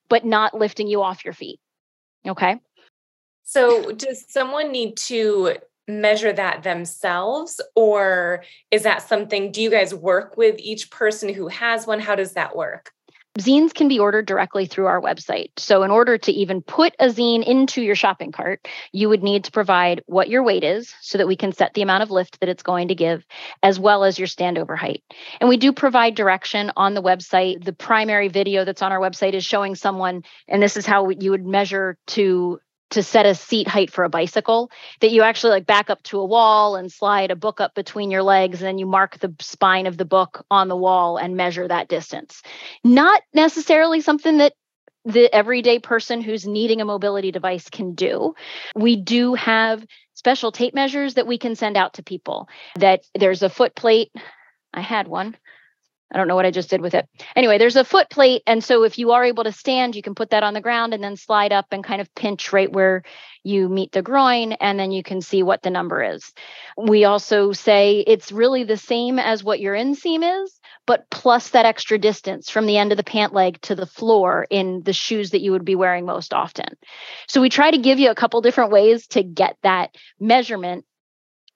but 0.08 0.24
not 0.24 0.54
lifting 0.54 0.88
you 0.88 1.02
off 1.02 1.24
your 1.24 1.34
feet. 1.34 1.60
Okay. 2.26 2.56
So 3.42 3.90
does 3.92 4.24
someone 4.28 4.70
need 4.70 4.96
to 4.96 5.56
measure 5.90 6.32
that 6.32 6.62
themselves 6.62 7.60
or 7.74 8.42
is 8.70 8.82
that 8.82 9.02
something 9.02 9.52
do 9.52 9.60
you 9.60 9.70
guys 9.70 9.94
work 9.94 10.36
with 10.36 10.58
each 10.58 10.90
person 10.90 11.32
who 11.32 11.48
has 11.48 11.86
one 11.86 12.00
how 12.00 12.14
does 12.14 12.32
that 12.32 12.56
work 12.56 12.92
Zeens 13.38 13.72
can 13.72 13.86
be 13.86 14.00
ordered 14.00 14.26
directly 14.26 14.66
through 14.66 14.86
our 14.86 15.00
website. 15.00 15.50
So, 15.56 15.84
in 15.84 15.90
order 15.92 16.18
to 16.18 16.32
even 16.32 16.62
put 16.62 16.94
a 16.98 17.10
zeen 17.10 17.44
into 17.44 17.80
your 17.80 17.94
shopping 17.94 18.32
cart, 18.32 18.66
you 18.92 19.08
would 19.08 19.22
need 19.22 19.44
to 19.44 19.52
provide 19.52 20.02
what 20.06 20.28
your 20.28 20.42
weight 20.42 20.64
is 20.64 20.92
so 21.00 21.16
that 21.16 21.28
we 21.28 21.36
can 21.36 21.52
set 21.52 21.74
the 21.74 21.82
amount 21.82 22.02
of 22.02 22.10
lift 22.10 22.40
that 22.40 22.48
it's 22.48 22.64
going 22.64 22.88
to 22.88 22.94
give, 22.96 23.24
as 23.62 23.78
well 23.78 24.02
as 24.02 24.18
your 24.18 24.26
standover 24.26 24.76
height. 24.76 25.04
And 25.40 25.48
we 25.48 25.58
do 25.58 25.72
provide 25.72 26.16
direction 26.16 26.72
on 26.76 26.94
the 26.94 27.02
website. 27.02 27.64
The 27.64 27.72
primary 27.72 28.26
video 28.26 28.64
that's 28.64 28.82
on 28.82 28.90
our 28.90 28.98
website 29.00 29.34
is 29.34 29.44
showing 29.44 29.76
someone, 29.76 30.24
and 30.48 30.60
this 30.60 30.76
is 30.76 30.84
how 30.84 31.08
you 31.10 31.30
would 31.30 31.46
measure 31.46 31.96
to 32.08 32.58
to 32.90 33.02
set 33.02 33.26
a 33.26 33.34
seat 33.34 33.68
height 33.68 33.90
for 33.90 34.04
a 34.04 34.08
bicycle 34.08 34.70
that 35.00 35.10
you 35.10 35.22
actually 35.22 35.50
like 35.50 35.66
back 35.66 35.90
up 35.90 36.02
to 36.04 36.18
a 36.18 36.26
wall 36.26 36.76
and 36.76 36.92
slide 36.92 37.30
a 37.30 37.36
book 37.36 37.60
up 37.60 37.74
between 37.74 38.10
your 38.10 38.22
legs 38.22 38.60
and 38.60 38.66
then 38.66 38.78
you 38.78 38.86
mark 38.86 39.18
the 39.18 39.34
spine 39.40 39.86
of 39.86 39.96
the 39.96 40.04
book 40.04 40.44
on 40.50 40.68
the 40.68 40.76
wall 40.76 41.16
and 41.16 41.36
measure 41.36 41.66
that 41.66 41.88
distance. 41.88 42.42
Not 42.84 43.22
necessarily 43.32 44.00
something 44.00 44.38
that 44.38 44.54
the 45.04 45.32
everyday 45.34 45.78
person 45.78 46.20
who's 46.20 46.46
needing 46.46 46.80
a 46.80 46.84
mobility 46.84 47.32
device 47.32 47.70
can 47.70 47.94
do. 47.94 48.34
We 48.76 48.96
do 48.96 49.34
have 49.34 49.84
special 50.14 50.52
tape 50.52 50.74
measures 50.74 51.14
that 51.14 51.26
we 51.26 51.38
can 51.38 51.56
send 51.56 51.76
out 51.76 51.94
to 51.94 52.02
people 52.02 52.48
that 52.76 53.02
there's 53.14 53.42
a 53.42 53.48
foot 53.48 53.74
plate. 53.74 54.12
I 54.74 54.82
had 54.82 55.08
one 55.08 55.36
I 56.12 56.18
don't 56.18 56.26
know 56.26 56.34
what 56.34 56.46
I 56.46 56.50
just 56.50 56.70
did 56.70 56.80
with 56.80 56.94
it. 56.94 57.08
Anyway, 57.36 57.58
there's 57.58 57.76
a 57.76 57.84
foot 57.84 58.10
plate. 58.10 58.42
And 58.46 58.64
so 58.64 58.82
if 58.82 58.98
you 58.98 59.12
are 59.12 59.24
able 59.24 59.44
to 59.44 59.52
stand, 59.52 59.94
you 59.94 60.02
can 60.02 60.14
put 60.14 60.30
that 60.30 60.42
on 60.42 60.54
the 60.54 60.60
ground 60.60 60.92
and 60.92 61.02
then 61.02 61.16
slide 61.16 61.52
up 61.52 61.66
and 61.70 61.84
kind 61.84 62.00
of 62.00 62.12
pinch 62.14 62.52
right 62.52 62.70
where 62.70 63.02
you 63.44 63.68
meet 63.68 63.92
the 63.92 64.02
groin. 64.02 64.52
And 64.54 64.78
then 64.78 64.90
you 64.90 65.02
can 65.02 65.20
see 65.20 65.42
what 65.42 65.62
the 65.62 65.70
number 65.70 66.02
is. 66.02 66.32
We 66.76 67.04
also 67.04 67.52
say 67.52 68.00
it's 68.06 68.32
really 68.32 68.64
the 68.64 68.76
same 68.76 69.18
as 69.18 69.44
what 69.44 69.60
your 69.60 69.74
inseam 69.74 70.44
is, 70.44 70.60
but 70.86 71.08
plus 71.10 71.50
that 71.50 71.66
extra 71.66 71.98
distance 71.98 72.50
from 72.50 72.66
the 72.66 72.76
end 72.76 72.90
of 72.90 72.96
the 72.96 73.04
pant 73.04 73.32
leg 73.32 73.60
to 73.62 73.76
the 73.76 73.86
floor 73.86 74.46
in 74.50 74.82
the 74.82 74.92
shoes 74.92 75.30
that 75.30 75.40
you 75.40 75.52
would 75.52 75.64
be 75.64 75.76
wearing 75.76 76.06
most 76.06 76.34
often. 76.34 76.76
So 77.28 77.40
we 77.40 77.48
try 77.48 77.70
to 77.70 77.78
give 77.78 78.00
you 78.00 78.10
a 78.10 78.16
couple 78.16 78.40
different 78.40 78.72
ways 78.72 79.06
to 79.08 79.22
get 79.22 79.56
that 79.62 79.94
measurement 80.18 80.84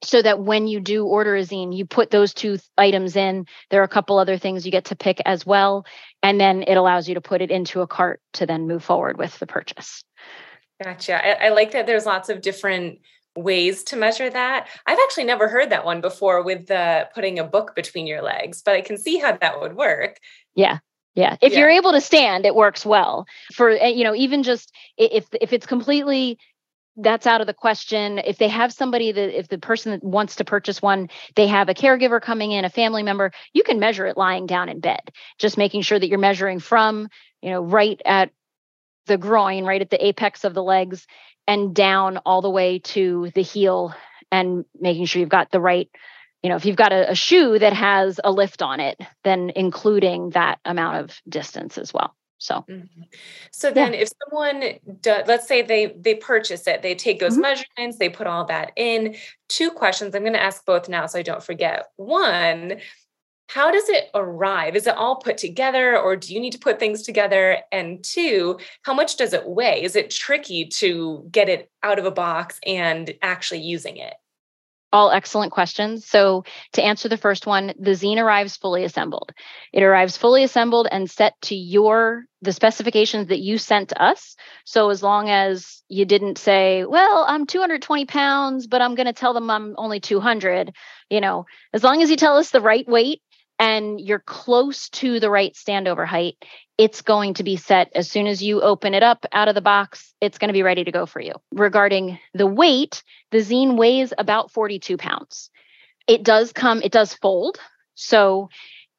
so 0.03 0.21
that 0.21 0.41
when 0.41 0.67
you 0.67 0.81
do 0.81 1.05
order 1.07 1.35
a 1.37 1.45
zeen, 1.45 1.73
you 1.73 1.87
put 1.87 2.11
those 2.11 2.35
two 2.35 2.59
items 2.77 3.17
in. 3.17 3.47
There 3.71 3.81
are 3.81 3.85
a 3.85 3.89
couple 3.89 4.19
other 4.19 4.37
things 4.37 4.65
you 4.65 4.73
get 4.73 4.87
to 4.87 4.97
pick 4.97 5.21
as 5.25 5.47
well. 5.47 5.87
And 6.23 6.41
then 6.41 6.63
it 6.63 6.75
allows 6.75 7.09
you 7.09 7.15
to 7.15 7.21
put 7.21 7.41
it 7.41 7.51
into 7.51 7.81
a 7.81 7.87
cart 7.87 8.21
to 8.35 8.47
then 8.47 8.67
move 8.67 8.85
forward 8.85 9.19
with 9.19 9.39
the 9.39 9.47
purchase. 9.47 10.03
Gotcha. 10.83 11.25
I, 11.25 11.47
I 11.47 11.49
like 11.51 11.73
that 11.73 11.87
there's 11.87 12.07
lots 12.07 12.29
of 12.29 12.43
different 12.43 12.99
ways 13.37 13.83
to 13.85 13.97
measure 13.97 14.31
that. 14.31 14.69
I've 14.87 14.99
actually 15.05 15.25
never 15.25 15.49
heard 15.49 15.71
that 15.71 15.85
one 15.85 16.01
before 16.01 16.43
with 16.43 16.67
the 16.67 17.09
putting 17.15 17.39
a 17.39 17.45
book 17.45 17.75
between 17.75 18.07
your 18.07 18.23
legs, 18.23 18.63
but 18.63 18.75
I 18.75 18.81
can 18.81 18.97
see 18.97 19.19
how 19.19 19.37
that 19.37 19.61
would 19.61 19.77
work. 19.77 20.19
Yeah. 20.55 20.79
Yeah. 21.15 21.37
If 21.41 21.53
yeah. 21.53 21.61
you're 21.61 21.71
able 21.71 21.93
to 21.93 22.01
stand, 22.01 22.45
it 22.45 22.55
works 22.55 22.85
well. 22.85 23.27
For 23.53 23.71
eh, 23.71 23.89
you 23.89 24.05
know, 24.05 24.15
even 24.15 24.43
just 24.43 24.73
if 24.97 25.27
if 25.41 25.53
it's 25.53 25.67
completely 25.67 26.39
that's 26.97 27.27
out 27.27 27.41
of 27.41 27.47
the 27.47 27.55
question. 27.55 28.19
If 28.19 28.39
they 28.39 28.49
have 28.49 28.73
somebody 28.73 29.13
that, 29.13 29.39
if 29.39 29.49
the 29.49 29.59
person 29.59 29.93
that 29.93 30.05
wants 30.05 30.37
to 30.37 30.45
purchase 30.45 30.81
one, 30.81 31.11
they 31.35 31.47
have 31.49 31.69
a 31.69 31.75
caregiver 31.75 32.21
coming 32.21 32.53
in, 32.53 32.65
a 32.65 32.71
family 32.71 33.03
member, 33.03 33.33
you 33.53 33.63
can 33.63 33.81
measure 33.81 34.07
it 34.07 34.17
lying 34.17 34.47
down 34.47 34.69
in 34.69 34.81
bed, 34.81 35.11
just 35.39 35.59
making 35.59 35.83
sure 35.83 35.99
that 35.99 36.09
you're 36.09 36.19
measuring 36.19 36.61
from, 36.61 37.09
you 37.43 37.51
know, 37.51 37.63
right 37.63 38.01
at 38.05 38.31
the 39.07 39.19
groin, 39.19 39.65
right 39.65 39.83
at 39.83 39.91
the 39.91 40.05
apex 40.05 40.45
of 40.45 40.55
the 40.55 40.63
legs, 40.63 41.07
and 41.47 41.75
down 41.75 42.19
all 42.19 42.43
the 42.43 42.51
way 42.51 42.79
to 42.79 43.31
the 43.35 43.43
heel, 43.43 43.95
and 44.31 44.65
making 44.79 45.05
sure 45.07 45.21
you've 45.21 45.29
got 45.29 45.51
the 45.51 45.61
right, 45.61 45.91
you 46.43 46.49
know, 46.49 46.57
if 46.57 46.65
you've 46.65 46.77
got 46.77 46.93
a, 46.93 47.11
a 47.11 47.15
shoe 47.15 47.59
that 47.59 47.73
has 47.73 48.19
a 48.23 48.31
lift 48.31 48.63
on 48.63 48.81
it, 48.81 49.01
then 49.25 49.51
including 49.55 50.31
that 50.31 50.59
amount 50.65 51.05
of 51.05 51.21
distance 51.29 51.77
as 51.77 51.93
well. 51.93 52.15
So, 52.45 52.63
mm-hmm. 52.69 53.03
so 53.53 53.71
then 53.71 53.95
yeah. 53.95 54.01
if 54.01 54.11
someone 54.23 54.65
does, 55.01 55.27
let's 55.27 55.49
say 55.49 55.63
they 55.63 55.95
they 55.99 56.15
purchase 56.15 56.67
it, 56.67 56.83
they 56.83 56.95
take 56.95 57.19
those 57.19 57.33
mm-hmm. 57.33 57.41
measurements, 57.41 57.97
they 57.97 58.11
put 58.11 58.27
all 58.27 58.45
that 58.45 58.73
in. 58.77 59.17
Two 59.49 59.71
questions 59.71 60.15
I'm 60.15 60.23
going 60.23 60.35
to 60.35 60.43
ask 60.43 60.63
both 60.67 60.87
now, 60.87 61.07
so 61.07 61.19
I 61.19 61.23
don't 61.23 61.43
forget. 61.43 61.87
One, 61.97 62.81
how 63.49 63.71
does 63.71 63.89
it 63.89 64.11
arrive? 64.15 64.77
Is 64.77 64.87
it 64.87 64.95
all 64.95 65.17
put 65.17 65.39
together, 65.39 65.99
or 65.99 66.17
do 66.17 66.35
you 66.35 66.41
need 66.41 66.53
to 66.53 66.59
put 66.59 66.79
things 66.79 67.01
together? 67.01 67.61
And 67.73 68.05
two, 68.05 68.59
how 68.83 68.93
much 68.93 69.17
does 69.17 69.33
it 69.33 69.49
weigh? 69.49 69.83
Is 69.83 69.97
it 69.97 70.11
tricky 70.11 70.67
to 70.67 71.27
get 71.31 71.49
it 71.49 71.71
out 71.83 71.99
of 71.99 72.05
a 72.05 72.11
box 72.11 72.61
and 72.67 73.15
actually 73.23 73.61
using 73.61 73.97
it? 73.97 74.15
All 74.95 75.11
excellent 75.11 75.51
questions. 75.51 76.07
So, 76.07 76.45
to 76.75 76.83
answer 76.83 77.09
the 77.09 77.17
first 77.17 77.49
one, 77.49 77.75
the 77.81 77.97
zeen 77.97 78.21
arrives 78.21 78.57
fully 78.57 78.85
assembled. 78.85 79.33
It 79.73 79.83
arrives 79.83 80.17
fully 80.17 80.45
assembled 80.45 80.87
and 80.89 81.11
set 81.11 81.35
to 81.43 81.57
your 81.57 82.27
the 82.43 82.53
specifications 82.53 83.27
that 83.27 83.41
you 83.41 83.59
sent 83.59 83.93
us. 83.99 84.37
So, 84.65 84.91
as 84.91 85.03
long 85.03 85.29
as 85.31 85.83
you 85.89 86.05
didn't 86.05 86.39
say, 86.39 86.85
"Well, 86.85 87.25
I'm 87.27 87.45
220 87.45 88.05
pounds, 88.07 88.69
but 88.69 88.83
I'm 88.83 88.95
going 88.95 89.07
to 89.07 89.13
tell 89.13 89.35
them 89.35 89.51
I'm 89.51 89.75
only 89.79 89.99
200," 89.99 90.73
you 91.11 91.21
know, 91.21 91.47
as 91.73 91.83
long 91.83 92.01
as 92.01 92.09
you 92.09 92.17
tell 92.17 92.37
us 92.37 92.51
the 92.51 92.61
right 92.61 92.87
weight 92.87 93.21
and 93.59 94.01
you're 94.01 94.19
close 94.19 94.89
to 94.91 95.21
the 95.21 95.31
right 95.31 95.55
standover 95.55 96.07
height, 96.07 96.37
it's 96.77 97.03
going 97.03 97.35
to 97.35 97.45
be 97.45 97.57
set 97.57 97.91
as 97.95 98.11
soon 98.11 98.27
as 98.27 98.43
you 98.43 98.61
open 98.61 98.95
it 98.95 99.03
up 99.03 99.25
out 99.33 99.49
of 99.49 99.55
the 99.55 99.61
box. 99.61 100.13
It's 100.21 100.39
going 100.39 100.49
to 100.49 100.55
be 100.55 100.63
ready 100.63 100.85
to 100.85 100.93
go 100.93 101.07
for 101.07 101.21
you. 101.21 101.35
Regarding 101.53 102.19
the 102.33 102.47
weight, 102.47 103.03
the 103.31 103.41
zeen 103.41 103.77
weighs 103.77 104.13
about 104.17 104.51
42 104.51 104.97
pounds. 104.97 105.51
It 106.07 106.25
does 106.25 106.53
come, 106.53 106.83
it 106.83 106.93
does 106.93 107.15
fold. 107.15 107.59
So 107.95 108.49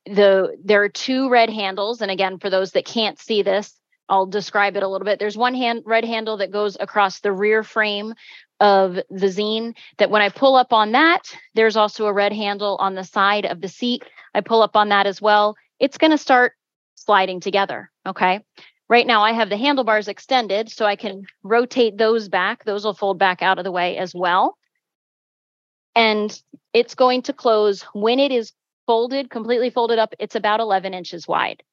the 0.05 0.55
there 0.63 0.83
are 0.83 0.89
two 0.89 1.29
red 1.29 1.49
handles. 1.49 2.01
And 2.01 2.11
again, 2.11 2.39
for 2.39 2.49
those 2.49 2.71
that 2.73 2.85
can't 2.85 3.19
see 3.19 3.41
this, 3.41 3.77
I'll 4.07 4.27
describe 4.27 4.77
it 4.77 4.83
a 4.83 4.87
little 4.87 5.05
bit. 5.05 5.19
There's 5.19 5.37
one 5.37 5.55
hand 5.55 5.83
red 5.85 6.05
handle 6.05 6.37
that 6.37 6.51
goes 6.51 6.77
across 6.79 7.19
the 7.19 7.31
rear 7.31 7.63
frame 7.63 8.13
of 8.59 8.99
the 9.09 9.29
zeen 9.29 9.75
that 9.97 10.09
when 10.09 10.21
I 10.21 10.29
pull 10.29 10.55
up 10.55 10.71
on 10.71 10.93
that, 10.93 11.35
there's 11.53 11.75
also 11.75 12.05
a 12.05 12.13
red 12.13 12.33
handle 12.33 12.77
on 12.79 12.95
the 12.95 13.03
side 13.03 13.45
of 13.45 13.61
the 13.61 13.67
seat. 13.67 14.03
I 14.33 14.41
pull 14.41 14.61
up 14.61 14.75
on 14.75 14.89
that 14.89 15.07
as 15.07 15.21
well. 15.21 15.55
It's 15.79 15.97
going 15.97 16.11
to 16.11 16.17
start 16.17 16.53
sliding 16.95 17.39
together. 17.39 17.91
Okay. 18.05 18.41
Right 18.87 19.07
now, 19.07 19.23
I 19.23 19.31
have 19.33 19.49
the 19.49 19.57
handlebars 19.57 20.07
extended 20.07 20.69
so 20.69 20.85
I 20.85 20.95
can 20.95 21.25
rotate 21.43 21.97
those 21.97 22.29
back. 22.29 22.63
Those 22.63 22.85
will 22.85 22.93
fold 22.93 23.17
back 23.17 23.41
out 23.41 23.57
of 23.57 23.63
the 23.63 23.71
way 23.71 23.97
as 23.97 24.13
well. 24.13 24.57
And 25.95 26.39
it's 26.73 26.95
going 26.95 27.23
to 27.23 27.33
close 27.33 27.81
when 27.93 28.19
it 28.19 28.31
is 28.31 28.53
folded, 28.85 29.31
completely 29.31 29.69
folded 29.71 29.97
up, 29.97 30.13
it's 30.19 30.35
about 30.35 30.59
11 30.59 30.93
inches 30.93 31.27
wide. 31.27 31.63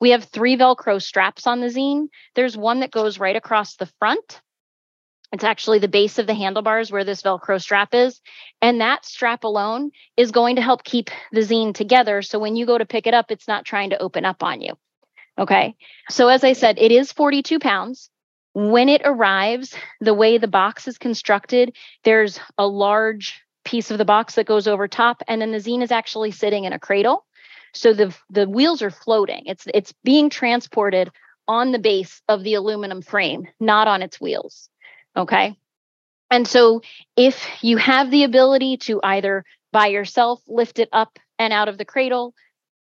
We 0.00 0.10
have 0.10 0.24
three 0.24 0.56
Velcro 0.56 1.02
straps 1.02 1.46
on 1.46 1.60
the 1.60 1.70
zeen. 1.70 2.08
There's 2.34 2.56
one 2.56 2.80
that 2.80 2.90
goes 2.90 3.18
right 3.18 3.36
across 3.36 3.76
the 3.76 3.90
front 3.98 4.40
it's 5.32 5.44
actually 5.44 5.78
the 5.78 5.88
base 5.88 6.18
of 6.18 6.26
the 6.26 6.34
handlebars 6.34 6.92
where 6.92 7.04
this 7.04 7.22
Velcro 7.22 7.60
strap 7.60 7.94
is. 7.94 8.20
And 8.60 8.80
that 8.80 9.06
strap 9.06 9.44
alone 9.44 9.90
is 10.16 10.30
going 10.30 10.56
to 10.56 10.62
help 10.62 10.84
keep 10.84 11.10
the 11.32 11.42
zeen 11.42 11.72
together. 11.72 12.20
So 12.20 12.38
when 12.38 12.54
you 12.54 12.66
go 12.66 12.76
to 12.76 12.84
pick 12.84 13.06
it 13.06 13.14
up, 13.14 13.30
it's 13.30 13.48
not 13.48 13.64
trying 13.64 13.90
to 13.90 13.98
open 13.98 14.26
up 14.26 14.42
on 14.42 14.60
you. 14.60 14.74
Okay. 15.38 15.74
So 16.10 16.28
as 16.28 16.44
I 16.44 16.52
said, 16.52 16.78
it 16.78 16.92
is 16.92 17.12
42 17.12 17.58
pounds. 17.58 18.10
When 18.52 18.90
it 18.90 19.00
arrives, 19.04 19.74
the 20.00 20.12
way 20.12 20.36
the 20.36 20.48
box 20.48 20.86
is 20.86 20.98
constructed, 20.98 21.74
there's 22.04 22.38
a 22.58 22.66
large 22.66 23.40
piece 23.64 23.90
of 23.90 23.96
the 23.96 24.04
box 24.04 24.34
that 24.34 24.46
goes 24.46 24.68
over 24.68 24.86
top, 24.88 25.22
and 25.26 25.40
then 25.40 25.52
the 25.52 25.60
zeen 25.60 25.80
is 25.80 25.90
actually 25.90 26.32
sitting 26.32 26.64
in 26.64 26.74
a 26.74 26.78
cradle. 26.78 27.24
So 27.72 27.94
the 27.94 28.14
the 28.28 28.46
wheels 28.46 28.82
are 28.82 28.90
floating. 28.90 29.44
It's 29.46 29.66
it's 29.72 29.94
being 30.04 30.28
transported 30.28 31.10
on 31.48 31.72
the 31.72 31.78
base 31.78 32.20
of 32.28 32.44
the 32.44 32.54
aluminum 32.54 33.00
frame, 33.00 33.48
not 33.58 33.88
on 33.88 34.02
its 34.02 34.20
wheels. 34.20 34.68
Okay. 35.16 35.56
And 36.30 36.48
so 36.48 36.80
if 37.16 37.46
you 37.62 37.76
have 37.76 38.10
the 38.10 38.24
ability 38.24 38.78
to 38.78 39.00
either 39.02 39.44
by 39.72 39.88
yourself 39.88 40.40
lift 40.48 40.78
it 40.78 40.88
up 40.92 41.18
and 41.38 41.52
out 41.52 41.68
of 41.68 41.76
the 41.76 41.84
cradle, 41.84 42.34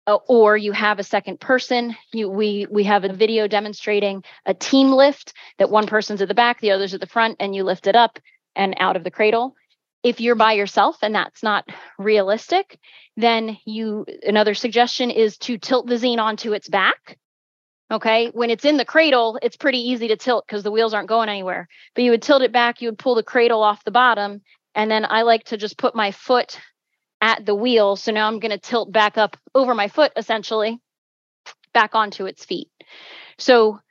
uh, 0.07 0.17
or 0.27 0.57
you 0.57 0.71
have 0.71 0.99
a 0.99 1.03
second 1.03 1.39
person, 1.39 1.95
you, 2.11 2.29
we 2.29 2.67
we 2.69 2.83
have 2.83 3.03
a 3.03 3.13
video 3.13 3.47
demonstrating 3.47 4.23
a 4.45 4.53
team 4.53 4.91
lift 4.91 5.33
that 5.57 5.69
one 5.69 5.87
person's 5.87 6.21
at 6.21 6.27
the 6.27 6.33
back, 6.33 6.59
the 6.59 6.71
other's 6.71 6.93
at 6.93 6.99
the 6.99 7.07
front, 7.07 7.37
and 7.39 7.55
you 7.55 7.63
lift 7.63 7.87
it 7.87 7.95
up 7.95 8.19
and 8.55 8.75
out 8.79 8.95
of 8.95 9.03
the 9.03 9.11
cradle. 9.11 9.55
If 10.03 10.19
you're 10.19 10.35
by 10.35 10.53
yourself 10.53 10.97
and 11.03 11.13
that's 11.13 11.43
not 11.43 11.69
realistic, 11.99 12.79
then 13.17 13.57
you 13.65 14.05
another 14.23 14.53
suggestion 14.53 15.11
is 15.11 15.37
to 15.39 15.57
tilt 15.57 15.87
the 15.87 15.97
zeen 15.97 16.19
onto 16.19 16.53
its 16.53 16.67
back 16.67 17.17
Okay. 17.91 18.29
When 18.29 18.49
it's 18.49 18.63
in 18.63 18.77
the 18.77 18.85
cradle, 18.85 19.37
it's 19.41 19.57
pretty 19.57 19.79
easy 19.79 20.07
to 20.07 20.15
tilt 20.15 20.45
because 20.47 20.63
the 20.63 20.71
wheels 20.71 20.93
aren't 20.93 21.09
going 21.09 21.27
anywhere. 21.27 21.67
But 21.93 22.05
you 22.05 22.11
would 22.11 22.21
tilt 22.21 22.41
it 22.41 22.53
back, 22.53 22.81
you 22.81 22.87
would 22.87 22.97
pull 22.97 23.15
the 23.15 23.23
cradle 23.23 23.61
off 23.61 23.83
the 23.83 23.91
bottom. 23.91 24.41
And 24.73 24.89
then 24.89 25.05
I 25.05 25.23
like 25.23 25.43
to 25.45 25.57
just 25.57 25.77
put 25.77 25.93
my 25.93 26.11
foot 26.11 26.57
at 27.19 27.45
the 27.45 27.53
wheel. 27.53 27.97
So 27.97 28.13
now 28.13 28.27
I'm 28.27 28.39
going 28.39 28.51
to 28.51 28.57
tilt 28.57 28.91
back 28.91 29.17
up 29.17 29.35
over 29.53 29.75
my 29.75 29.89
foot, 29.89 30.13
essentially, 30.15 30.79
back 31.73 31.93
onto 31.93 32.25
its 32.27 32.45
feet. 32.45 32.69
So 33.37 33.81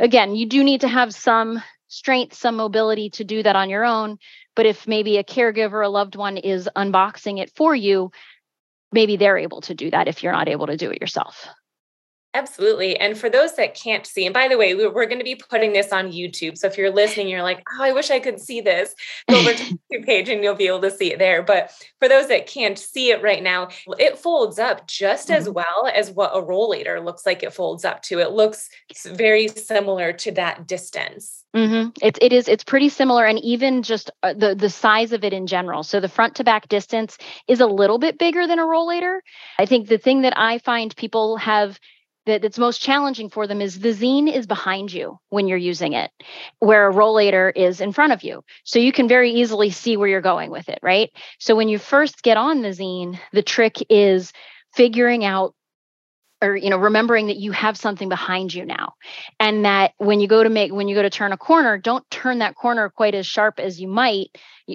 again, 0.00 0.34
you 0.34 0.46
do 0.46 0.64
need 0.64 0.80
to 0.80 0.88
have 0.88 1.14
some 1.14 1.62
strength, 1.86 2.34
some 2.34 2.56
mobility 2.56 3.10
to 3.10 3.24
do 3.24 3.44
that 3.44 3.54
on 3.54 3.70
your 3.70 3.84
own. 3.84 4.18
But 4.56 4.66
if 4.66 4.88
maybe 4.88 5.18
a 5.18 5.24
caregiver, 5.24 5.84
a 5.84 5.88
loved 5.88 6.16
one 6.16 6.36
is 6.36 6.68
unboxing 6.74 7.40
it 7.40 7.52
for 7.54 7.76
you, 7.76 8.10
maybe 8.90 9.16
they're 9.16 9.38
able 9.38 9.60
to 9.62 9.74
do 9.74 9.90
that 9.92 10.08
if 10.08 10.24
you're 10.24 10.32
not 10.32 10.48
able 10.48 10.66
to 10.66 10.76
do 10.76 10.90
it 10.90 11.00
yourself. 11.00 11.46
Absolutely. 12.36 13.00
And 13.00 13.16
for 13.16 13.30
those 13.30 13.56
that 13.56 13.74
can't 13.74 14.06
see, 14.06 14.26
and 14.26 14.34
by 14.34 14.46
the 14.46 14.58
way, 14.58 14.74
we're, 14.74 15.06
going 15.06 15.18
to 15.18 15.24
be 15.24 15.36
putting 15.36 15.72
this 15.72 15.90
on 15.90 16.12
YouTube. 16.12 16.58
So 16.58 16.66
if 16.66 16.76
you're 16.76 16.90
listening, 16.90 17.28
you're 17.28 17.42
like, 17.42 17.62
oh, 17.72 17.82
I 17.82 17.92
wish 17.92 18.10
I 18.10 18.20
could 18.20 18.38
see 18.38 18.60
this, 18.60 18.94
go 19.26 19.38
over 19.38 19.54
to 19.54 19.78
the 19.90 20.02
page 20.02 20.28
and 20.28 20.44
you'll 20.44 20.54
be 20.54 20.66
able 20.66 20.82
to 20.82 20.90
see 20.90 21.12
it 21.12 21.18
there. 21.18 21.42
But 21.42 21.72
for 21.98 22.10
those 22.10 22.28
that 22.28 22.46
can't 22.46 22.78
see 22.78 23.10
it 23.10 23.22
right 23.22 23.42
now, 23.42 23.68
it 23.98 24.18
folds 24.18 24.58
up 24.58 24.86
just 24.86 25.28
mm-hmm. 25.28 25.38
as 25.38 25.48
well 25.48 25.90
as 25.94 26.10
what 26.10 26.36
a 26.36 26.42
rollator 26.42 27.02
looks 27.02 27.24
like 27.24 27.42
it 27.42 27.54
folds 27.54 27.86
up 27.86 28.02
to. 28.02 28.18
It 28.18 28.32
looks 28.32 28.68
very 29.06 29.48
similar 29.48 30.12
to 30.12 30.32
that 30.32 30.66
distance. 30.66 31.42
Mm-hmm. 31.54 31.90
It's 32.02 32.18
it 32.20 32.34
is 32.34 32.48
it's 32.48 32.64
pretty 32.64 32.90
similar, 32.90 33.24
and 33.24 33.38
even 33.38 33.82
just 33.82 34.10
uh, 34.22 34.34
the 34.34 34.54
the 34.54 34.68
size 34.68 35.12
of 35.12 35.24
it 35.24 35.32
in 35.32 35.46
general. 35.46 35.82
So 35.82 36.00
the 36.00 36.08
front 36.08 36.34
to 36.34 36.44
back 36.44 36.68
distance 36.68 37.16
is 37.48 37.60
a 37.60 37.66
little 37.66 37.98
bit 37.98 38.18
bigger 38.18 38.46
than 38.46 38.58
a 38.58 38.66
rollator. 38.66 39.20
I 39.58 39.64
think 39.64 39.88
the 39.88 39.96
thing 39.96 40.20
that 40.20 40.34
I 40.36 40.58
find 40.58 40.94
people 40.96 41.38
have 41.38 41.80
that 42.26 42.42
that's 42.42 42.58
most 42.58 42.80
challenging 42.80 43.30
for 43.30 43.46
them 43.46 43.60
is 43.60 43.78
the 43.78 43.92
zeen 43.92 44.28
is 44.28 44.46
behind 44.46 44.92
you 44.92 45.18
when 45.30 45.48
you're 45.48 45.56
using 45.56 45.94
it, 45.94 46.10
where 46.58 46.88
a 46.88 46.92
rollator 46.92 47.50
is 47.54 47.80
in 47.80 47.92
front 47.92 48.12
of 48.12 48.22
you. 48.22 48.44
So 48.64 48.78
you 48.78 48.92
can 48.92 49.08
very 49.08 49.30
easily 49.30 49.70
see 49.70 49.96
where 49.96 50.08
you're 50.08 50.20
going 50.20 50.50
with 50.50 50.68
it, 50.68 50.80
right? 50.82 51.10
So 51.38 51.56
when 51.56 51.68
you 51.68 51.78
first 51.78 52.22
get 52.22 52.36
on 52.36 52.62
the 52.62 52.72
zeen, 52.72 53.18
the 53.32 53.42
trick 53.42 53.76
is 53.88 54.32
figuring 54.74 55.24
out 55.24 55.54
or 56.46 56.56
you 56.56 56.70
know 56.70 56.78
remembering 56.78 57.26
that 57.26 57.36
you 57.36 57.52
have 57.52 57.76
something 57.76 58.08
behind 58.08 58.54
you 58.54 58.64
now. 58.64 58.94
And 59.40 59.64
that 59.64 59.92
when 59.98 60.20
you 60.20 60.28
go 60.28 60.42
to 60.42 60.48
make 60.48 60.72
when 60.72 60.88
you 60.88 60.94
go 60.94 61.02
to 61.02 61.10
turn 61.10 61.32
a 61.32 61.36
corner 61.36 61.78
don't 61.78 62.08
turn 62.10 62.38
that 62.38 62.54
corner 62.54 62.88
quite 62.88 63.14
as 63.14 63.26
sharp 63.26 63.60
as 63.60 63.80
you 63.80 63.88
might 63.88 64.28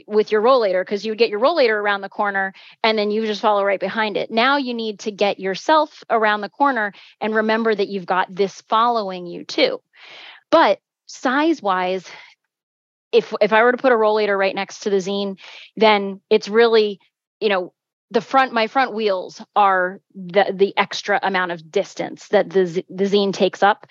with 0.07 0.31
your 0.31 0.41
rollator 0.41 0.81
because 0.83 1.05
you 1.05 1.11
would 1.11 1.19
get 1.19 1.29
your 1.29 1.39
rollator 1.39 1.81
around 1.81 2.01
the 2.01 2.09
corner 2.09 2.53
and 2.83 2.97
then 2.97 3.11
you 3.11 3.25
just 3.25 3.41
follow 3.41 3.63
right 3.63 3.79
behind 3.79 4.17
it. 4.17 4.31
Now 4.31 4.57
you 4.57 4.73
need 4.73 4.99
to 4.99 5.11
get 5.11 5.39
yourself 5.39 6.03
around 6.09 6.41
the 6.41 6.49
corner 6.49 6.93
and 7.19 7.35
remember 7.35 7.73
that 7.73 7.87
you've 7.87 8.05
got 8.05 8.33
this 8.33 8.61
following 8.69 9.25
you 9.25 9.43
too. 9.45 9.81
But 10.49 10.79
size 11.07 11.61
wise 11.61 12.05
if 13.11 13.33
if 13.41 13.51
i 13.51 13.63
were 13.63 13.71
to 13.71 13.77
put 13.77 13.91
a 13.91 13.95
rollator 13.95 14.37
right 14.37 14.55
next 14.55 14.83
to 14.83 14.89
the 14.89 15.01
zeen 15.01 15.35
then 15.75 16.21
it's 16.29 16.47
really 16.47 16.99
you 17.41 17.49
know 17.49 17.73
the 18.11 18.21
front 18.21 18.53
my 18.53 18.67
front 18.67 18.93
wheels 18.93 19.41
are 19.55 19.99
the 20.13 20.53
the 20.53 20.77
extra 20.77 21.19
amount 21.23 21.51
of 21.51 21.71
distance 21.71 22.27
that 22.27 22.49
the 22.49 22.83
the 22.89 23.05
zeen 23.05 23.31
takes 23.31 23.63
up 23.63 23.87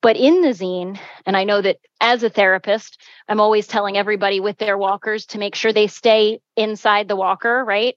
but 0.00 0.16
in 0.16 0.40
the 0.40 0.54
zeen 0.54 0.98
and 1.26 1.36
i 1.36 1.44
know 1.44 1.60
that 1.60 1.78
as 2.00 2.22
a 2.22 2.30
therapist 2.30 3.02
i'm 3.28 3.40
always 3.40 3.66
telling 3.66 3.96
everybody 3.96 4.40
with 4.40 4.56
their 4.58 4.78
walkers 4.78 5.26
to 5.26 5.38
make 5.38 5.54
sure 5.54 5.72
they 5.72 5.88
stay 5.88 6.40
inside 6.56 7.08
the 7.08 7.16
walker 7.16 7.64
right 7.64 7.96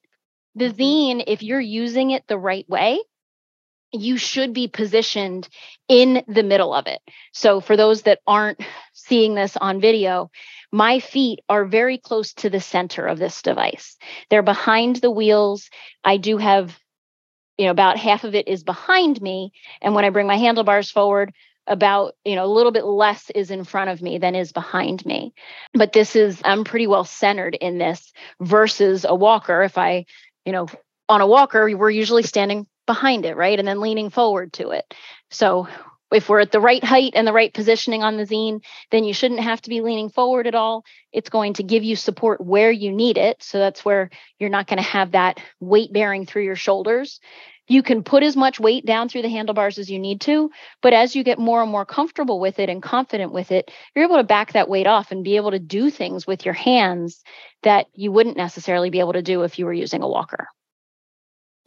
the 0.55 0.65
mm-hmm. 0.65 0.75
zeen 0.75 1.23
if 1.27 1.43
you're 1.43 1.59
using 1.59 2.11
it 2.11 2.25
the 2.27 2.37
right 2.37 2.67
way 2.67 2.99
you 3.91 4.17
should 4.17 4.53
be 4.53 4.67
positioned 4.67 5.47
in 5.87 6.23
the 6.27 6.43
middle 6.43 6.73
of 6.73 6.87
it 6.87 6.99
so 7.31 7.61
for 7.61 7.77
those 7.77 8.03
that 8.03 8.19
aren't 8.27 8.59
seeing 8.93 9.35
this 9.35 9.55
on 9.57 9.79
video 9.79 10.29
my 10.71 10.99
feet 10.99 11.39
are 11.47 11.65
very 11.65 11.97
close 11.97 12.33
to 12.33 12.49
the 12.49 12.59
center 12.59 13.05
of 13.05 13.19
this 13.19 13.41
device. 13.41 13.97
They're 14.29 14.43
behind 14.43 14.97
the 14.97 15.11
wheels. 15.11 15.69
I 16.03 16.17
do 16.17 16.37
have, 16.37 16.77
you 17.57 17.65
know, 17.65 17.71
about 17.71 17.97
half 17.97 18.23
of 18.23 18.35
it 18.35 18.47
is 18.47 18.63
behind 18.63 19.21
me. 19.21 19.53
And 19.81 19.95
when 19.95 20.05
I 20.05 20.09
bring 20.09 20.27
my 20.27 20.37
handlebars 20.37 20.91
forward, 20.91 21.33
about 21.69 22.15
you 22.23 22.35
know 22.37 22.45
a 22.45 22.47
little 22.47 22.71
bit 22.71 22.85
less 22.85 23.29
is 23.31 23.51
in 23.51 23.65
front 23.65 23.89
of 23.89 24.01
me 24.01 24.19
than 24.19 24.35
is 24.35 24.53
behind 24.53 25.05
me 25.05 25.33
but 25.73 25.91
this 25.91 26.15
is 26.15 26.41
i'm 26.45 26.63
pretty 26.63 26.87
well 26.87 27.03
centered 27.03 27.55
in 27.55 27.77
this 27.77 28.13
versus 28.39 29.03
a 29.03 29.13
walker 29.13 29.63
if 29.63 29.77
i 29.77 30.05
you 30.45 30.53
know 30.53 30.65
on 31.09 31.19
a 31.19 31.27
walker 31.27 31.69
we're 31.75 31.89
usually 31.89 32.23
standing 32.23 32.65
behind 32.87 33.25
it 33.25 33.37
right 33.37 33.59
and 33.59 33.67
then 33.67 33.79
leaning 33.79 34.09
forward 34.09 34.51
to 34.51 34.69
it 34.71 34.91
so 35.29 35.67
if 36.11 36.29
we're 36.29 36.39
at 36.39 36.51
the 36.51 36.59
right 36.59 36.83
height 36.83 37.13
and 37.15 37.27
the 37.27 37.33
right 37.33 37.53
positioning 37.53 38.03
on 38.03 38.17
the 38.17 38.25
zeen, 38.25 38.61
then 38.91 39.03
you 39.03 39.13
shouldn't 39.13 39.41
have 39.41 39.61
to 39.61 39.69
be 39.69 39.81
leaning 39.81 40.09
forward 40.09 40.47
at 40.47 40.55
all. 40.55 40.85
It's 41.11 41.29
going 41.29 41.53
to 41.55 41.63
give 41.63 41.83
you 41.83 41.95
support 41.95 42.39
where 42.39 42.71
you 42.71 42.91
need 42.91 43.17
it. 43.17 43.43
So 43.43 43.59
that's 43.59 43.83
where 43.83 44.09
you're 44.39 44.49
not 44.49 44.67
going 44.67 44.77
to 44.77 44.83
have 44.83 45.11
that 45.11 45.39
weight 45.59 45.91
bearing 45.91 46.25
through 46.25 46.43
your 46.43 46.55
shoulders. 46.55 47.19
You 47.69 47.83
can 47.83 48.03
put 48.03 48.23
as 48.23 48.37
much 48.37 48.61
weight 48.61 48.85
down 48.85 49.09
through 49.09 49.23
the 49.23 49.29
handlebars 49.29 49.77
as 49.77 49.89
you 49.89 49.99
need 49.99 50.21
to, 50.21 50.49
but 50.81 50.93
as 50.93 51.13
you 51.13 51.25
get 51.25 51.37
more 51.37 51.61
and 51.61 51.69
more 51.69 51.85
comfortable 51.85 52.39
with 52.39 52.59
it 52.59 52.69
and 52.69 52.81
confident 52.81 53.33
with 53.33 53.51
it, 53.51 53.69
you're 53.93 54.05
able 54.05 54.15
to 54.15 54.23
back 54.23 54.53
that 54.53 54.69
weight 54.69 54.87
off 54.87 55.11
and 55.11 55.25
be 55.25 55.35
able 55.35 55.51
to 55.51 55.59
do 55.59 55.89
things 55.89 56.25
with 56.25 56.45
your 56.45 56.53
hands 56.53 57.21
that 57.63 57.87
you 57.93 58.13
wouldn't 58.13 58.37
necessarily 58.37 58.89
be 58.89 59.01
able 59.01 59.13
to 59.13 59.21
do 59.21 59.43
if 59.43 59.59
you 59.59 59.65
were 59.65 59.73
using 59.73 60.01
a 60.01 60.07
walker. 60.07 60.47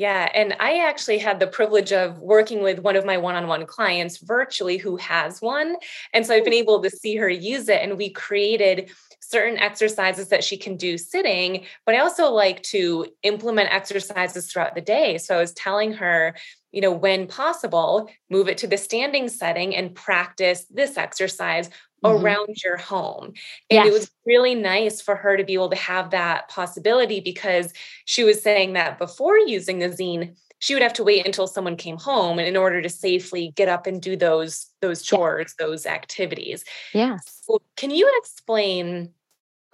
Yeah. 0.01 0.31
And 0.33 0.57
I 0.61 0.79
actually 0.79 1.19
had 1.19 1.41
the 1.41 1.47
privilege 1.47 1.93
of 1.93 2.19
working 2.21 2.63
with 2.63 2.79
one 2.79 2.97
of 2.97 3.05
my 3.05 3.19
one 3.19 3.35
on 3.35 3.47
one 3.49 3.67
clients 3.67 4.17
virtually 4.17 4.79
who 4.79 4.97
has 4.97 5.43
one. 5.43 5.77
And 6.15 6.25
so 6.25 6.35
I've 6.35 6.43
been 6.43 6.55
able 6.55 6.81
to 6.81 6.89
see 6.89 7.17
her 7.17 7.29
use 7.29 7.69
it. 7.69 7.83
And 7.83 7.99
we 7.99 8.09
created 8.09 8.93
certain 9.21 9.59
exercises 9.59 10.29
that 10.29 10.43
she 10.43 10.57
can 10.57 10.79
do 10.79 10.97
sitting, 10.97 11.67
but 11.85 11.95
I 11.95 11.99
also 11.99 12.31
like 12.31 12.63
to 12.63 13.09
implement 13.25 13.75
exercises 13.75 14.51
throughout 14.51 14.75
the 14.75 14.81
day. 14.81 15.19
So 15.19 15.37
I 15.37 15.41
was 15.41 15.53
telling 15.53 15.93
her, 15.93 16.35
you 16.73 16.81
know, 16.81 16.93
when 16.93 17.27
possible, 17.27 18.09
move 18.31 18.49
it 18.49 18.57
to 18.59 18.67
the 18.67 18.79
standing 18.79 19.29
setting 19.29 19.77
and 19.77 19.95
practice 19.95 20.65
this 20.71 20.97
exercise 20.97 21.69
mm-hmm. 22.05 22.25
around 22.25 22.57
your 22.63 22.77
home. 22.77 23.27
And 23.71 23.85
yes. 23.85 23.87
it 23.87 23.93
was 23.93 24.11
really 24.27 24.55
nice 24.55 25.01
for 25.01 25.17
her 25.17 25.37
to 25.37 25.45
be 25.45 25.55
able 25.55 25.71
to 25.71 25.77
have 25.77 26.11
that 26.11 26.49
possibility 26.49 27.21
because 27.21 27.73
she 28.05 28.25
was 28.25 28.43
saying 28.43 28.75
that 28.75 28.99
before 28.99 29.39
using 29.39 29.79
the 29.79 29.89
zeen, 29.93 30.37
she 30.61 30.75
would 30.75 30.83
have 30.83 30.93
to 30.95 31.05
wait 31.05 31.25
until 31.27 31.47
someone 31.47 31.77
came 31.77 31.97
home 31.97 32.39
in 32.39 32.57
order 32.57 32.83
to 32.83 32.89
safely 32.89 33.53
get 33.57 33.69
up 33.69 33.87
and 33.87 34.01
do 34.01 34.15
those 34.17 34.67
those 34.81 35.03
chores, 35.03 35.55
yeah. 35.59 35.67
those 35.67 35.87
activities. 35.87 36.65
Yes. 36.93 37.41
So 37.43 37.61
can 37.77 37.91
you 37.91 38.11
explain 38.19 39.11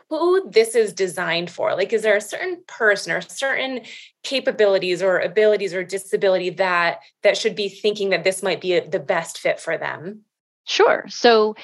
who 0.08 0.48
this 0.48 0.76
is 0.76 0.92
designed 0.92 1.50
for? 1.50 1.74
Like, 1.74 1.92
is 1.92 2.02
there 2.02 2.16
a 2.16 2.20
certain 2.20 2.62
person 2.68 3.12
or 3.12 3.20
certain 3.20 3.80
capabilities 4.22 5.02
or 5.02 5.18
abilities 5.18 5.74
or 5.74 5.82
disability 5.82 6.50
that 6.50 7.00
that 7.22 7.36
should 7.36 7.56
be 7.56 7.68
thinking 7.68 8.10
that 8.10 8.22
this 8.22 8.42
might 8.42 8.60
be 8.60 8.74
a, 8.74 8.88
the 8.88 9.00
best 9.00 9.38
fit 9.38 9.58
for 9.58 9.76
them? 9.76 10.22
Sure. 10.68 11.04
So 11.08 11.54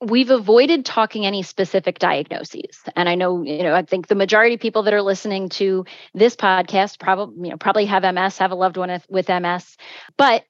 we've 0.00 0.30
avoided 0.30 0.84
talking 0.84 1.24
any 1.24 1.44
specific 1.44 2.00
diagnoses. 2.00 2.80
And 2.96 3.08
I 3.08 3.14
know, 3.14 3.44
you 3.44 3.62
know, 3.62 3.72
I 3.72 3.82
think 3.82 4.08
the 4.08 4.16
majority 4.16 4.56
of 4.56 4.60
people 4.60 4.82
that 4.82 4.94
are 4.94 5.02
listening 5.02 5.48
to 5.50 5.84
this 6.12 6.34
podcast 6.34 6.98
probably, 6.98 7.44
you 7.46 7.50
know, 7.50 7.56
probably 7.56 7.86
have 7.86 8.02
MS, 8.02 8.38
have 8.38 8.50
a 8.50 8.56
loved 8.56 8.76
one 8.76 9.00
with 9.08 9.28
MS. 9.28 9.76
But 10.16 10.44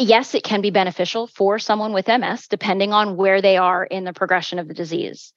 yes, 0.00 0.34
it 0.34 0.42
can 0.42 0.62
be 0.62 0.70
beneficial 0.70 1.26
for 1.26 1.58
someone 1.58 1.92
with 1.92 2.08
MS, 2.08 2.48
depending 2.48 2.92
on 2.92 3.16
where 3.16 3.42
they 3.42 3.56
are 3.56 3.84
in 3.84 4.04
the 4.04 4.12
progression 4.12 4.58
of 4.58 4.66
the 4.66 4.74
disease. 4.74 5.32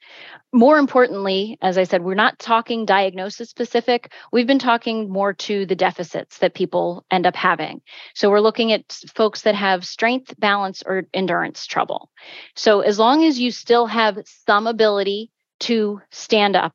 More 0.54 0.78
importantly, 0.78 1.58
as 1.62 1.78
I 1.78 1.84
said, 1.84 2.04
we're 2.04 2.14
not 2.14 2.40
talking 2.40 2.86
diagnosis 2.86 3.50
specific. 3.50 4.12
We've 4.32 4.48
been 4.48 4.60
talking 4.60 5.12
more 5.12 5.34
to 5.34 5.66
the 5.66 5.76
deficits 5.76 6.38
that 6.40 6.54
people 6.54 7.06
end 7.12 7.26
up 7.26 7.36
having. 7.36 7.82
So 8.16 8.30
we're 8.30 8.40
looking 8.40 8.72
at 8.72 8.92
folks 9.14 9.42
that 9.42 9.56
have 9.56 9.86
strength, 9.86 10.34
balance, 10.40 10.82
or 10.86 11.04
endurance 11.14 11.66
trouble. 11.66 12.10
So 12.56 12.80
as 12.82 12.98
long 12.98 13.24
as 13.26 13.40
you 13.40 13.52
still 13.52 13.88
have 13.88 14.18
some 14.48 14.68
ability 14.68 15.32
to 15.62 16.02
stand 16.12 16.56
up, 16.56 16.74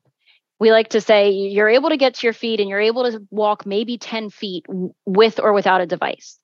we 0.59 0.71
like 0.71 0.89
to 0.89 1.01
say 1.01 1.31
you're 1.31 1.69
able 1.69 1.89
to 1.89 1.97
get 1.97 2.15
to 2.15 2.27
your 2.27 2.33
feet 2.33 2.59
and 2.59 2.69
you're 2.69 2.81
able 2.81 3.09
to 3.09 3.25
walk 3.31 3.65
maybe 3.65 3.97
10 3.97 4.29
feet 4.29 4.65
with 5.05 5.39
or 5.39 5.53
without 5.53 5.81
a 5.81 5.85
device 5.85 6.37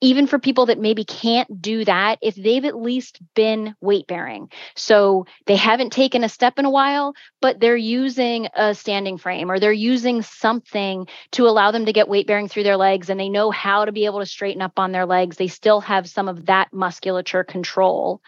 even 0.00 0.26
for 0.26 0.38
people 0.38 0.66
that 0.66 0.78
maybe 0.78 1.04
can't 1.04 1.60
do 1.60 1.84
that, 1.84 2.18
if 2.22 2.34
they've 2.34 2.64
at 2.64 2.76
least 2.76 3.18
been 3.34 3.74
weight 3.80 4.06
bearing. 4.06 4.50
So 4.76 5.26
they 5.46 5.56
haven't 5.56 5.92
taken 5.92 6.24
a 6.24 6.28
step 6.28 6.58
in 6.58 6.64
a 6.64 6.70
while, 6.70 7.14
but 7.40 7.60
they're 7.60 7.76
using 7.76 8.48
a 8.54 8.74
standing 8.74 9.18
frame 9.18 9.50
or 9.50 9.58
they're 9.58 9.72
using 9.72 10.22
something 10.22 11.06
to 11.32 11.46
allow 11.46 11.70
them 11.70 11.86
to 11.86 11.92
get 11.92 12.08
weight 12.08 12.26
bearing 12.26 12.48
through 12.48 12.62
their 12.62 12.76
legs 12.76 13.10
and 13.10 13.18
they 13.18 13.28
know 13.28 13.50
how 13.50 13.84
to 13.84 13.92
be 13.92 14.04
able 14.04 14.20
to 14.20 14.26
straighten 14.26 14.62
up 14.62 14.78
on 14.78 14.92
their 14.92 15.06
legs. 15.06 15.36
They 15.36 15.48
still 15.48 15.80
have 15.80 16.08
some 16.08 16.28
of 16.28 16.46
that 16.46 16.72
musculature 16.72 17.44
control. 17.44 18.22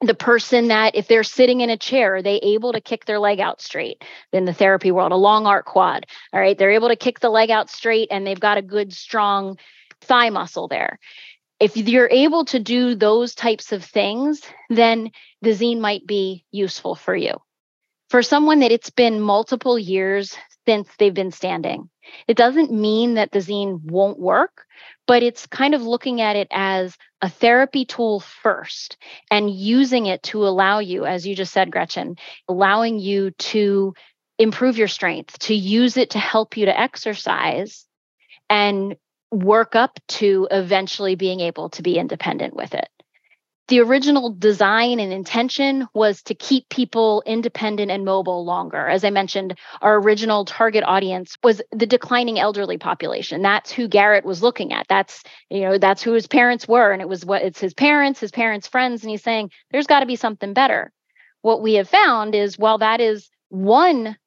The 0.00 0.14
person 0.14 0.68
that, 0.68 0.96
if 0.96 1.08
they're 1.08 1.24
sitting 1.24 1.60
in 1.60 1.70
a 1.70 1.76
chair, 1.76 2.16
are 2.16 2.22
they 2.22 2.36
able 2.36 2.72
to 2.72 2.80
kick 2.80 3.04
their 3.04 3.18
leg 3.18 3.40
out 3.40 3.60
straight 3.60 4.02
in 4.32 4.44
the 4.44 4.52
therapy 4.52 4.90
world, 4.90 5.12
a 5.12 5.16
long 5.16 5.46
arc 5.46 5.66
quad. 5.66 6.06
All 6.32 6.40
right. 6.40 6.56
They're 6.56 6.72
able 6.72 6.88
to 6.88 6.96
kick 6.96 7.20
the 7.20 7.30
leg 7.30 7.50
out 7.50 7.70
straight 7.70 8.08
and 8.10 8.26
they've 8.26 8.38
got 8.38 8.58
a 8.58 8.62
good, 8.62 8.92
strong, 8.92 9.58
thigh 10.02 10.30
muscle 10.30 10.68
there. 10.68 10.98
If 11.60 11.76
you're 11.76 12.10
able 12.10 12.44
to 12.46 12.58
do 12.58 12.94
those 12.94 13.34
types 13.34 13.72
of 13.72 13.84
things, 13.84 14.42
then 14.68 15.10
the 15.42 15.50
zeen 15.52 15.80
might 15.80 16.06
be 16.06 16.44
useful 16.50 16.94
for 16.94 17.14
you. 17.14 17.34
For 18.10 18.22
someone 18.22 18.60
that 18.60 18.72
it's 18.72 18.90
been 18.90 19.20
multiple 19.20 19.78
years 19.78 20.36
since 20.66 20.88
they've 20.98 21.14
been 21.14 21.30
standing. 21.30 21.88
It 22.28 22.36
doesn't 22.36 22.72
mean 22.72 23.14
that 23.14 23.30
the 23.30 23.40
zeen 23.40 23.80
won't 23.84 24.18
work, 24.18 24.64
but 25.06 25.22
it's 25.22 25.46
kind 25.46 25.74
of 25.74 25.82
looking 25.82 26.20
at 26.20 26.36
it 26.36 26.48
as 26.50 26.96
a 27.20 27.28
therapy 27.28 27.84
tool 27.84 28.20
first 28.20 28.96
and 29.30 29.50
using 29.50 30.06
it 30.06 30.22
to 30.24 30.46
allow 30.46 30.80
you, 30.80 31.06
as 31.06 31.26
you 31.26 31.34
just 31.34 31.52
said, 31.52 31.70
Gretchen, 31.70 32.16
allowing 32.48 32.98
you 32.98 33.30
to 33.30 33.94
improve 34.38 34.78
your 34.78 34.88
strength, 34.88 35.38
to 35.40 35.54
use 35.54 35.96
it 35.96 36.10
to 36.10 36.18
help 36.18 36.56
you 36.56 36.66
to 36.66 36.78
exercise 36.78 37.86
and 38.50 38.96
work 39.32 39.74
up 39.74 39.98
to 40.06 40.46
eventually 40.50 41.14
being 41.16 41.40
able 41.40 41.70
to 41.70 41.82
be 41.82 41.98
independent 41.98 42.54
with 42.54 42.74
it 42.74 42.88
the 43.72 43.80
original 43.80 44.30
design 44.30 45.00
and 45.00 45.12
intention 45.12 45.88
was 45.94 46.22
to 46.24 46.34
keep 46.34 46.68
people 46.68 47.22
independent 47.24 47.90
and 47.90 48.04
mobile 48.04 48.44
longer. 48.44 48.86
As 48.88 49.02
I 49.02 49.08
mentioned, 49.10 49.58
our 49.80 49.96
original 49.98 50.44
target 50.44 50.84
audience 50.84 51.38
was 51.42 51.62
the 51.70 51.86
declining 51.86 52.38
elderly 52.38 52.76
population. 52.76 53.40
That's 53.40 53.70
who 53.70 53.88
Garrett 53.88 54.24
was 54.26 54.42
looking 54.42 54.74
at. 54.74 54.88
That's, 54.88 55.22
you 55.48 55.62
know, 55.62 55.78
that's 55.78 56.02
who 56.02 56.12
his 56.12 56.26
parents 56.26 56.66
were. 56.66 56.92
And 56.92 57.00
it 57.00 57.08
was 57.08 57.24
what 57.24 57.40
it's 57.42 57.60
his 57.60 57.72
parents, 57.72 58.20
his 58.20 58.32
parents' 58.32 58.68
friends. 58.68 59.02
And 59.02 59.10
he's 59.10 59.22
saying, 59.22 59.50
there's 59.70 59.86
got 59.86 60.00
to 60.00 60.06
be 60.06 60.16
something 60.16 60.52
better. 60.52 60.92
What 61.40 61.62
we 61.62 61.74
have 61.74 61.88
found 61.88 62.34
is 62.34 62.58
while 62.58 62.78
that 62.78 63.00
is 63.00 63.30
one 63.48 64.18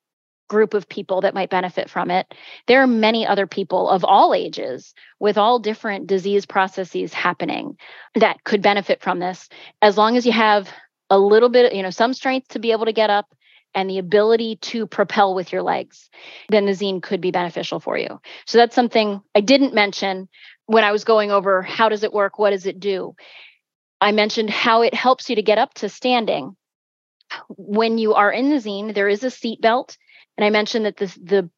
group 0.48 0.74
of 0.74 0.88
people 0.88 1.22
that 1.22 1.34
might 1.34 1.50
benefit 1.50 1.90
from 1.90 2.12
it. 2.12 2.34
There 2.68 2.82
are 2.82 2.88
many 2.88 3.26
other 3.26 3.48
people 3.48 3.90
of 3.90 4.04
all 4.04 4.34
ages 4.34 4.94
with 5.20 5.38
all 5.38 5.60
different 5.60 6.08
disease 6.08 6.46
processes 6.46 7.14
happening 7.14 7.78
that 8.16 8.44
could 8.44 8.62
benefit 8.62 9.02
from 9.02 9.20
this 9.20 9.50
as 9.82 9.98
long 9.98 10.18
as 10.18 10.26
you 10.26 10.32
have 10.32 10.70
a 11.10 11.20
little 11.20 11.50
bit, 11.50 11.74
you 11.74 11.84
know, 11.84 11.90
some 11.90 12.14
strength 12.14 12.50
to 12.50 12.60
be 12.60 12.72
able 12.72 12.86
to 12.86 12.94
get 12.94 13.10
up 13.10 13.34
and 13.74 13.90
the 13.90 13.98
ability 13.98 14.56
to 14.62 14.88
propel 14.88 15.36
with 15.36 15.52
your 15.52 15.62
legs, 15.62 16.10
then 16.50 16.66
the 16.66 16.74
zeen 16.74 17.02
could 17.02 17.20
be 17.20 17.32
beneficial 17.32 17.80
for 17.80 17.98
you. 17.98 18.22
So 18.46 18.58
that's 18.58 18.74
something 18.74 19.22
I 19.36 19.42
didn't 19.42 19.74
mention 19.74 20.30
when 20.66 20.84
I 20.84 20.92
was 20.92 21.04
going 21.04 21.30
over 21.30 21.62
how 21.62 21.90
does 21.90 22.04
it 22.04 22.14
work? 22.14 22.40
What 22.40 22.52
does 22.52 22.66
it 22.66 22.80
do? 22.80 23.16
I 24.00 24.12
mentioned 24.12 24.50
how 24.50 24.82
it 24.82 24.94
helps 24.94 25.30
you 25.30 25.36
to 25.36 25.42
get 25.42 25.58
up 25.58 25.74
to 25.76 25.90
standing. 25.90 26.56
When 27.50 27.98
you 27.98 28.14
are 28.14 28.32
in 28.32 28.50
the 28.50 28.60
zeen, 28.60 28.94
there 28.94 29.10
is 29.10 29.24
a 29.24 29.32
seat 29.32 29.62
belt 29.62 29.98
and 30.38 30.46
I 30.46 30.50
mentioned 30.50 30.86
that 30.86 30.98
this, 30.98 31.16
the 31.16 31.50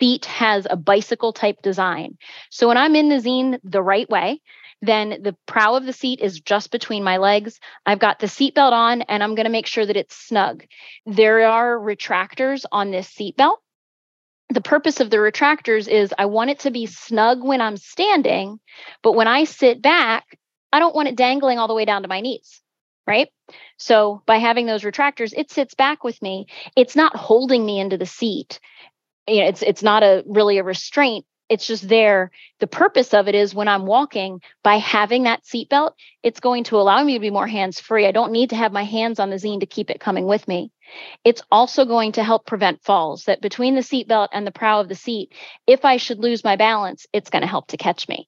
seat 0.00 0.24
has 0.26 0.66
a 0.68 0.76
bicycle 0.76 1.32
type 1.32 1.62
design. 1.62 2.18
So 2.50 2.68
when 2.68 2.76
I'm 2.76 2.96
in 2.96 3.08
the 3.08 3.20
zeen 3.20 3.58
the 3.62 3.82
right 3.82 4.08
way, 4.08 4.40
then 4.82 5.20
the 5.22 5.36
prow 5.46 5.76
of 5.76 5.86
the 5.86 5.92
seat 5.92 6.20
is 6.20 6.40
just 6.40 6.70
between 6.70 7.04
my 7.04 7.16
legs. 7.16 7.58
I've 7.86 8.00
got 8.00 8.18
the 8.18 8.26
seatbelt 8.26 8.72
on 8.72 9.02
and 9.02 9.22
I'm 9.22 9.34
going 9.34 9.46
to 9.46 9.50
make 9.50 9.66
sure 9.66 9.86
that 9.86 9.96
it's 9.96 10.16
snug. 10.16 10.64
There 11.06 11.46
are 11.46 11.78
retractors 11.78 12.64
on 12.70 12.90
this 12.90 13.08
seatbelt. 13.08 13.56
The 14.50 14.60
purpose 14.60 15.00
of 15.00 15.10
the 15.10 15.16
retractors 15.16 15.88
is 15.88 16.12
I 16.18 16.26
want 16.26 16.50
it 16.50 16.60
to 16.60 16.70
be 16.70 16.86
snug 16.86 17.42
when 17.42 17.60
I'm 17.60 17.78
standing, 17.78 18.60
but 19.02 19.12
when 19.12 19.26
I 19.26 19.44
sit 19.44 19.80
back, 19.80 20.38
I 20.70 20.80
don't 20.80 20.94
want 20.94 21.08
it 21.08 21.16
dangling 21.16 21.58
all 21.58 21.68
the 21.68 21.74
way 21.74 21.86
down 21.86 22.02
to 22.02 22.08
my 22.08 22.20
knees 22.20 22.60
right? 23.06 23.28
So 23.76 24.22
by 24.26 24.36
having 24.36 24.66
those 24.66 24.82
retractors, 24.82 25.32
it 25.36 25.50
sits 25.50 25.74
back 25.74 26.04
with 26.04 26.20
me. 26.22 26.46
It's 26.76 26.96
not 26.96 27.16
holding 27.16 27.64
me 27.64 27.80
into 27.80 27.98
the 27.98 28.06
seat. 28.06 28.60
You 29.26 29.40
know, 29.40 29.48
it's 29.48 29.62
it's 29.62 29.82
not 29.82 30.02
a 30.02 30.22
really 30.26 30.58
a 30.58 30.64
restraint. 30.64 31.24
It's 31.50 31.66
just 31.66 31.88
there. 31.88 32.30
The 32.60 32.66
purpose 32.66 33.12
of 33.12 33.28
it 33.28 33.34
is 33.34 33.54
when 33.54 33.68
I'm 33.68 33.84
walking, 33.84 34.40
by 34.62 34.76
having 34.76 35.24
that 35.24 35.44
seatbelt, 35.44 35.92
it's 36.22 36.40
going 36.40 36.64
to 36.64 36.76
allow 36.76 37.04
me 37.04 37.14
to 37.14 37.20
be 37.20 37.30
more 37.30 37.46
hands 37.46 37.78
free. 37.78 38.06
I 38.06 38.12
don't 38.12 38.32
need 38.32 38.50
to 38.50 38.56
have 38.56 38.72
my 38.72 38.84
hands 38.84 39.20
on 39.20 39.28
the 39.28 39.38
zeen 39.38 39.60
to 39.60 39.66
keep 39.66 39.90
it 39.90 40.00
coming 40.00 40.24
with 40.24 40.48
me. 40.48 40.72
It's 41.22 41.42
also 41.52 41.84
going 41.84 42.12
to 42.12 42.24
help 42.24 42.46
prevent 42.46 42.82
falls. 42.82 43.24
That 43.24 43.42
between 43.42 43.74
the 43.74 43.82
seatbelt 43.82 44.28
and 44.32 44.46
the 44.46 44.52
prow 44.52 44.80
of 44.80 44.88
the 44.88 44.94
seat, 44.94 45.34
if 45.66 45.84
I 45.84 45.98
should 45.98 46.18
lose 46.18 46.44
my 46.44 46.56
balance, 46.56 47.06
it's 47.12 47.28
going 47.28 47.42
to 47.42 47.48
help 47.48 47.68
to 47.68 47.76
catch 47.76 48.08
me. 48.08 48.26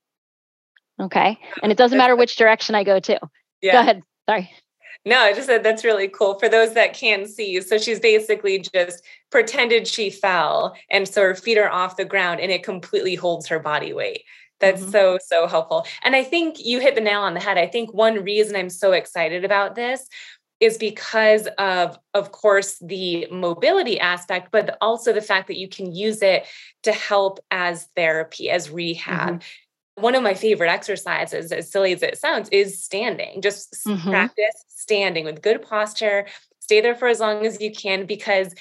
Okay. 1.00 1.38
And 1.62 1.72
it 1.72 1.78
doesn't 1.78 1.98
matter 1.98 2.16
which 2.16 2.36
direction 2.36 2.74
I 2.74 2.84
go 2.84 3.00
to. 3.00 3.18
Yeah. 3.62 3.72
Go 3.72 3.80
ahead. 3.80 4.02
Sorry. 4.28 4.50
No, 5.04 5.20
I 5.20 5.32
just 5.32 5.46
said 5.46 5.62
that's 5.62 5.85
really 5.85 6.09
cool 6.09 6.38
for 6.38 6.48
those 6.48 6.74
that 6.74 6.94
can 6.94 7.26
see. 7.26 7.61
So 7.61 7.78
she's 7.78 8.00
basically 8.00 8.59
just 8.59 9.04
pretended 9.30 9.87
she 9.87 10.11
fell 10.11 10.76
and 10.90 11.09
so 11.09 11.22
her 11.22 11.35
feet 11.35 11.59
are 11.59 11.70
off 11.70 11.96
the 11.96 12.04
ground 12.04 12.40
and 12.40 12.50
it 12.50 12.62
completely 12.62 13.14
holds 13.14 13.46
her 13.48 13.59
body 13.59 13.92
weight. 13.92 14.22
That's 14.59 14.80
mm-hmm. 14.80 14.90
so, 14.90 15.18
so 15.24 15.46
helpful. 15.46 15.87
And 16.02 16.16
I 16.16 16.24
think 16.24 16.64
you 16.64 16.80
hit 16.80 16.94
the 16.94 17.00
nail 17.00 17.20
on 17.20 17.35
the 17.35 17.40
head. 17.40 17.59
I 17.59 17.66
think 17.66 17.92
one 17.92 18.24
reason 18.24 18.56
I'm 18.56 18.70
so 18.70 18.92
excited 18.92 19.44
about 19.44 19.74
this 19.74 20.09
is 20.59 20.78
because 20.78 21.48
of 21.59 21.98
of 22.14 22.32
course 22.32 22.78
the 22.78 23.28
mobility 23.30 24.00
aspect 24.00 24.48
but 24.50 24.78
also 24.80 25.12
the 25.12 25.20
fact 25.20 25.48
that 25.48 25.59
you 25.59 25.68
can 25.68 25.94
use 25.94 26.22
it 26.22 26.46
to 26.82 26.92
help 26.92 27.38
as 27.50 27.88
therapy 27.94 28.48
as 28.48 28.70
rehab 28.70 29.35
mm-hmm 29.35 29.48
one 29.96 30.14
of 30.14 30.22
my 30.22 30.35
favorite 30.35 30.70
exercises, 30.70 31.50
as 31.52 31.70
silly 31.70 31.92
as 31.92 32.02
it 32.02 32.18
sounds, 32.18 32.48
is 32.50 32.82
standing. 32.82 33.42
Just 33.42 33.74
mm-hmm. 33.87 34.11
practice 34.11 34.64
standing 34.68 35.24
with 35.24 35.42
good 35.42 35.62
posture. 35.62 36.26
Stay 36.61 36.80
there 36.80 36.94
for 36.94 37.09
as 37.09 37.18
long 37.18 37.46
as 37.46 37.61
you 37.61 37.72
can 37.72 38.06
because 38.06 38.54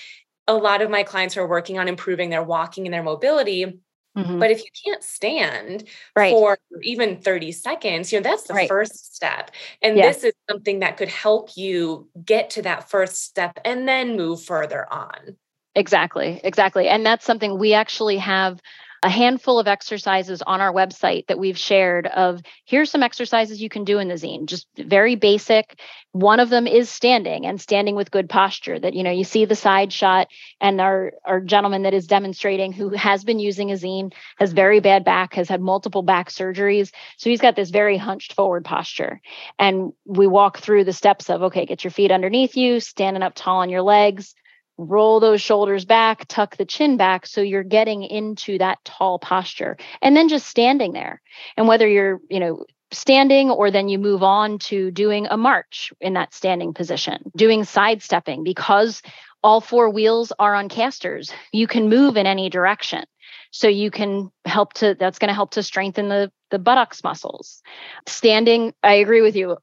a 0.47 0.53
lot 0.53 0.81
of 0.81 0.89
my 0.89 1.03
clients 1.03 1.37
are 1.37 1.47
working 1.47 1.77
on 1.77 1.87
improving 1.87 2.29
their 2.29 2.43
walking 2.43 2.85
and 2.85 2.93
their 2.93 3.03
mobility. 3.03 3.81
Mm-hmm. 4.17 4.39
But 4.39 4.51
if 4.51 4.59
you 4.59 4.69
can't 4.85 5.03
stand 5.03 5.83
right. 6.15 6.31
for 6.31 6.57
even 6.83 7.17
30 7.17 7.51
seconds, 7.51 8.13
you 8.13 8.19
know, 8.19 8.23
that's 8.23 8.43
the 8.43 8.53
right. 8.53 8.69
first 8.69 9.13
step. 9.13 9.51
And 9.81 9.97
this 9.97 10.23
is 10.23 10.33
something 10.49 10.79
that 10.79 10.95
could 10.95 11.09
help 11.09 11.57
you 11.57 12.07
get 12.23 12.49
to 12.51 12.61
that 12.61 12.89
first 12.89 13.23
step 13.23 13.59
and 13.65 13.87
then 13.87 14.15
move 14.15 14.41
further 14.41 14.91
on. 14.91 15.35
Exactly. 15.75 16.39
Exactly. 16.45 16.87
And 16.87 17.05
that's 17.05 17.25
something 17.25 17.59
we 17.59 17.73
actually 17.73 18.17
have 18.17 18.61
a 19.05 19.09
handful 19.09 19.59
of 19.59 19.67
exercises 19.67 20.41
on 20.41 20.61
our 20.61 20.73
website 20.73 21.27
that 21.27 21.37
we've 21.37 21.59
shared 21.59 22.07
of 22.07 22.41
here's 22.65 22.89
some 22.89 23.03
exercises 23.03 23.61
you 23.61 23.69
can 23.69 23.83
do 23.83 23.99
in 23.99 24.07
the 24.07 24.15
zeen 24.15 24.47
just 24.47 24.65
very 24.77 25.13
basic. 25.13 25.79
One 26.11 26.39
of 26.39 26.49
them 26.49 26.65
is 26.65 26.89
standing 26.89 27.45
and 27.45 27.61
standing 27.61 27.93
with 27.95 28.09
good 28.09 28.27
posture 28.27 28.79
that 28.79 28.95
you 28.95 29.03
know 29.03 29.11
you 29.11 29.23
see 29.23 29.45
the 29.45 29.55
side 29.55 29.93
shot 29.93 30.29
and 30.59 30.81
our 30.81 31.13
our 31.23 31.39
gentleman 31.39 31.83
that 31.83 31.93
is 31.93 32.07
demonstrating 32.07 32.73
who 32.73 32.89
has 32.89 33.23
been 33.23 33.37
using 33.37 33.69
a 33.69 33.77
zeen 33.77 34.11
has 34.37 34.53
very 34.53 34.79
bad 34.79 35.05
back 35.05 35.35
has 35.35 35.49
had 35.49 35.61
multiple 35.61 36.01
back 36.01 36.31
surgeries. 36.31 36.91
So 37.17 37.29
he's 37.29 37.41
got 37.41 37.55
this 37.55 37.69
very 37.69 37.97
hunched 37.97 38.33
forward 38.33 38.65
posture. 38.65 39.21
And 39.59 39.93
we 40.05 40.25
walk 40.25 40.57
through 40.57 40.85
the 40.85 40.93
steps 40.93 41.29
of 41.29 41.43
okay 41.43 41.67
get 41.67 41.83
your 41.83 41.91
feet 41.91 42.09
underneath 42.09 42.57
you 42.57 42.79
standing 42.79 43.21
up 43.21 43.33
tall 43.35 43.57
on 43.57 43.69
your 43.69 43.83
legs 43.83 44.33
roll 44.77 45.19
those 45.19 45.41
shoulders 45.41 45.85
back, 45.85 46.25
tuck 46.27 46.57
the 46.57 46.65
chin 46.65 46.97
back 46.97 47.25
so 47.25 47.41
you're 47.41 47.63
getting 47.63 48.03
into 48.03 48.57
that 48.57 48.83
tall 48.83 49.19
posture. 49.19 49.77
And 50.01 50.15
then 50.15 50.27
just 50.27 50.47
standing 50.47 50.93
there. 50.93 51.21
And 51.57 51.67
whether 51.67 51.87
you're, 51.87 52.19
you 52.29 52.39
know, 52.39 52.65
standing 52.91 53.49
or 53.49 53.71
then 53.71 53.89
you 53.89 53.97
move 53.97 54.23
on 54.23 54.59
to 54.59 54.91
doing 54.91 55.27
a 55.29 55.37
march 55.37 55.91
in 56.01 56.13
that 56.13 56.33
standing 56.33 56.73
position, 56.73 57.31
doing 57.35 57.63
sidestepping 57.63 58.43
because 58.43 59.01
all 59.43 59.61
four 59.61 59.89
wheels 59.89 60.31
are 60.39 60.55
on 60.55 60.69
casters. 60.69 61.31
You 61.51 61.67
can 61.67 61.89
move 61.89 62.17
in 62.17 62.25
any 62.25 62.49
direction. 62.49 63.05
So 63.51 63.67
you 63.67 63.89
can 63.89 64.31
help 64.43 64.73
to 64.73 64.95
that's 64.99 65.19
going 65.19 65.29
to 65.29 65.33
help 65.33 65.51
to 65.51 65.63
strengthen 65.63 66.09
the 66.09 66.31
the 66.51 66.59
buttocks 66.59 67.03
muscles. 67.03 67.61
Standing, 68.05 68.73
I 68.83 68.95
agree 68.95 69.21
with 69.21 69.35
you. 69.35 69.57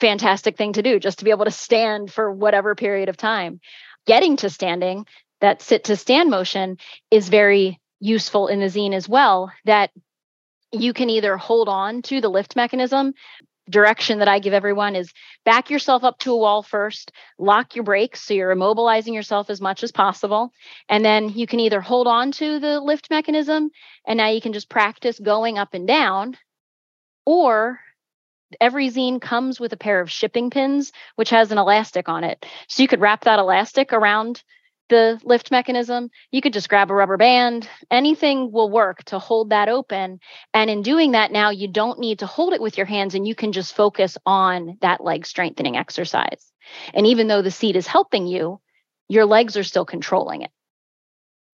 Fantastic 0.00 0.56
thing 0.56 0.74
to 0.74 0.82
do 0.82 1.00
just 1.00 1.20
to 1.20 1.24
be 1.24 1.30
able 1.30 1.46
to 1.46 1.50
stand 1.50 2.12
for 2.12 2.30
whatever 2.30 2.74
period 2.74 3.08
of 3.08 3.16
time 3.16 3.60
getting 4.08 4.36
to 4.38 4.50
standing, 4.50 5.06
that 5.40 5.62
sit 5.62 5.84
to 5.84 5.94
stand 5.94 6.30
motion 6.30 6.78
is 7.12 7.28
very 7.28 7.78
useful 8.00 8.48
in 8.48 8.58
the 8.58 8.68
zeen 8.68 8.92
as 8.92 9.08
well. 9.08 9.52
That 9.64 9.90
you 10.72 10.92
can 10.92 11.10
either 11.10 11.36
hold 11.36 11.68
on 11.68 12.02
to 12.02 12.20
the 12.20 12.28
lift 12.28 12.56
mechanism. 12.56 13.14
Direction 13.70 14.18
that 14.20 14.28
I 14.28 14.38
give 14.38 14.54
everyone 14.54 14.96
is 14.96 15.12
back 15.44 15.68
yourself 15.68 16.02
up 16.02 16.18
to 16.20 16.32
a 16.32 16.36
wall 16.38 16.62
first, 16.62 17.12
lock 17.38 17.76
your 17.76 17.84
brakes 17.84 18.22
so 18.22 18.32
you're 18.32 18.56
immobilizing 18.56 19.14
yourself 19.14 19.50
as 19.50 19.60
much 19.60 19.84
as 19.84 19.92
possible. 19.92 20.52
And 20.88 21.04
then 21.04 21.28
you 21.28 21.46
can 21.46 21.60
either 21.60 21.82
hold 21.82 22.06
on 22.06 22.32
to 22.32 22.58
the 22.58 22.80
lift 22.80 23.10
mechanism 23.10 23.70
and 24.06 24.16
now 24.16 24.30
you 24.30 24.40
can 24.40 24.54
just 24.54 24.70
practice 24.70 25.18
going 25.20 25.58
up 25.58 25.74
and 25.74 25.86
down, 25.86 26.38
or 27.26 27.78
every 28.60 28.88
zeen 28.88 29.20
comes 29.20 29.60
with 29.60 29.72
a 29.72 29.76
pair 29.76 30.00
of 30.00 30.10
shipping 30.10 30.50
pins, 30.50 30.92
which 31.16 31.30
has 31.30 31.52
an 31.52 31.58
elastic 31.58 32.08
on 32.08 32.24
it. 32.24 32.44
So 32.68 32.82
you 32.82 32.88
could 32.88 33.00
wrap 33.00 33.24
that 33.24 33.38
elastic 33.38 33.92
around 33.92 34.42
the 34.88 35.20
lift 35.24 35.50
mechanism. 35.50 36.10
You 36.30 36.40
could 36.40 36.52
just 36.52 36.68
grab 36.68 36.90
a 36.90 36.94
rubber 36.94 37.16
band. 37.16 37.68
Anything 37.90 38.50
will 38.52 38.70
work 38.70 39.04
to 39.04 39.18
hold 39.18 39.50
that 39.50 39.68
open. 39.68 40.20
And 40.54 40.70
in 40.70 40.82
doing 40.82 41.12
that, 41.12 41.32
now 41.32 41.50
you 41.50 41.68
don't 41.68 41.98
need 41.98 42.20
to 42.20 42.26
hold 42.26 42.52
it 42.54 42.60
with 42.60 42.76
your 42.76 42.86
hands 42.86 43.14
and 43.14 43.26
you 43.26 43.34
can 43.34 43.52
just 43.52 43.74
focus 43.74 44.16
on 44.24 44.78
that 44.80 45.02
leg 45.02 45.26
strengthening 45.26 45.76
exercise. 45.76 46.50
And 46.94 47.06
even 47.06 47.28
though 47.28 47.42
the 47.42 47.50
seat 47.50 47.76
is 47.76 47.86
helping 47.86 48.26
you, 48.26 48.60
your 49.08 49.26
legs 49.26 49.56
are 49.56 49.64
still 49.64 49.84
controlling 49.84 50.42
it. 50.42 50.50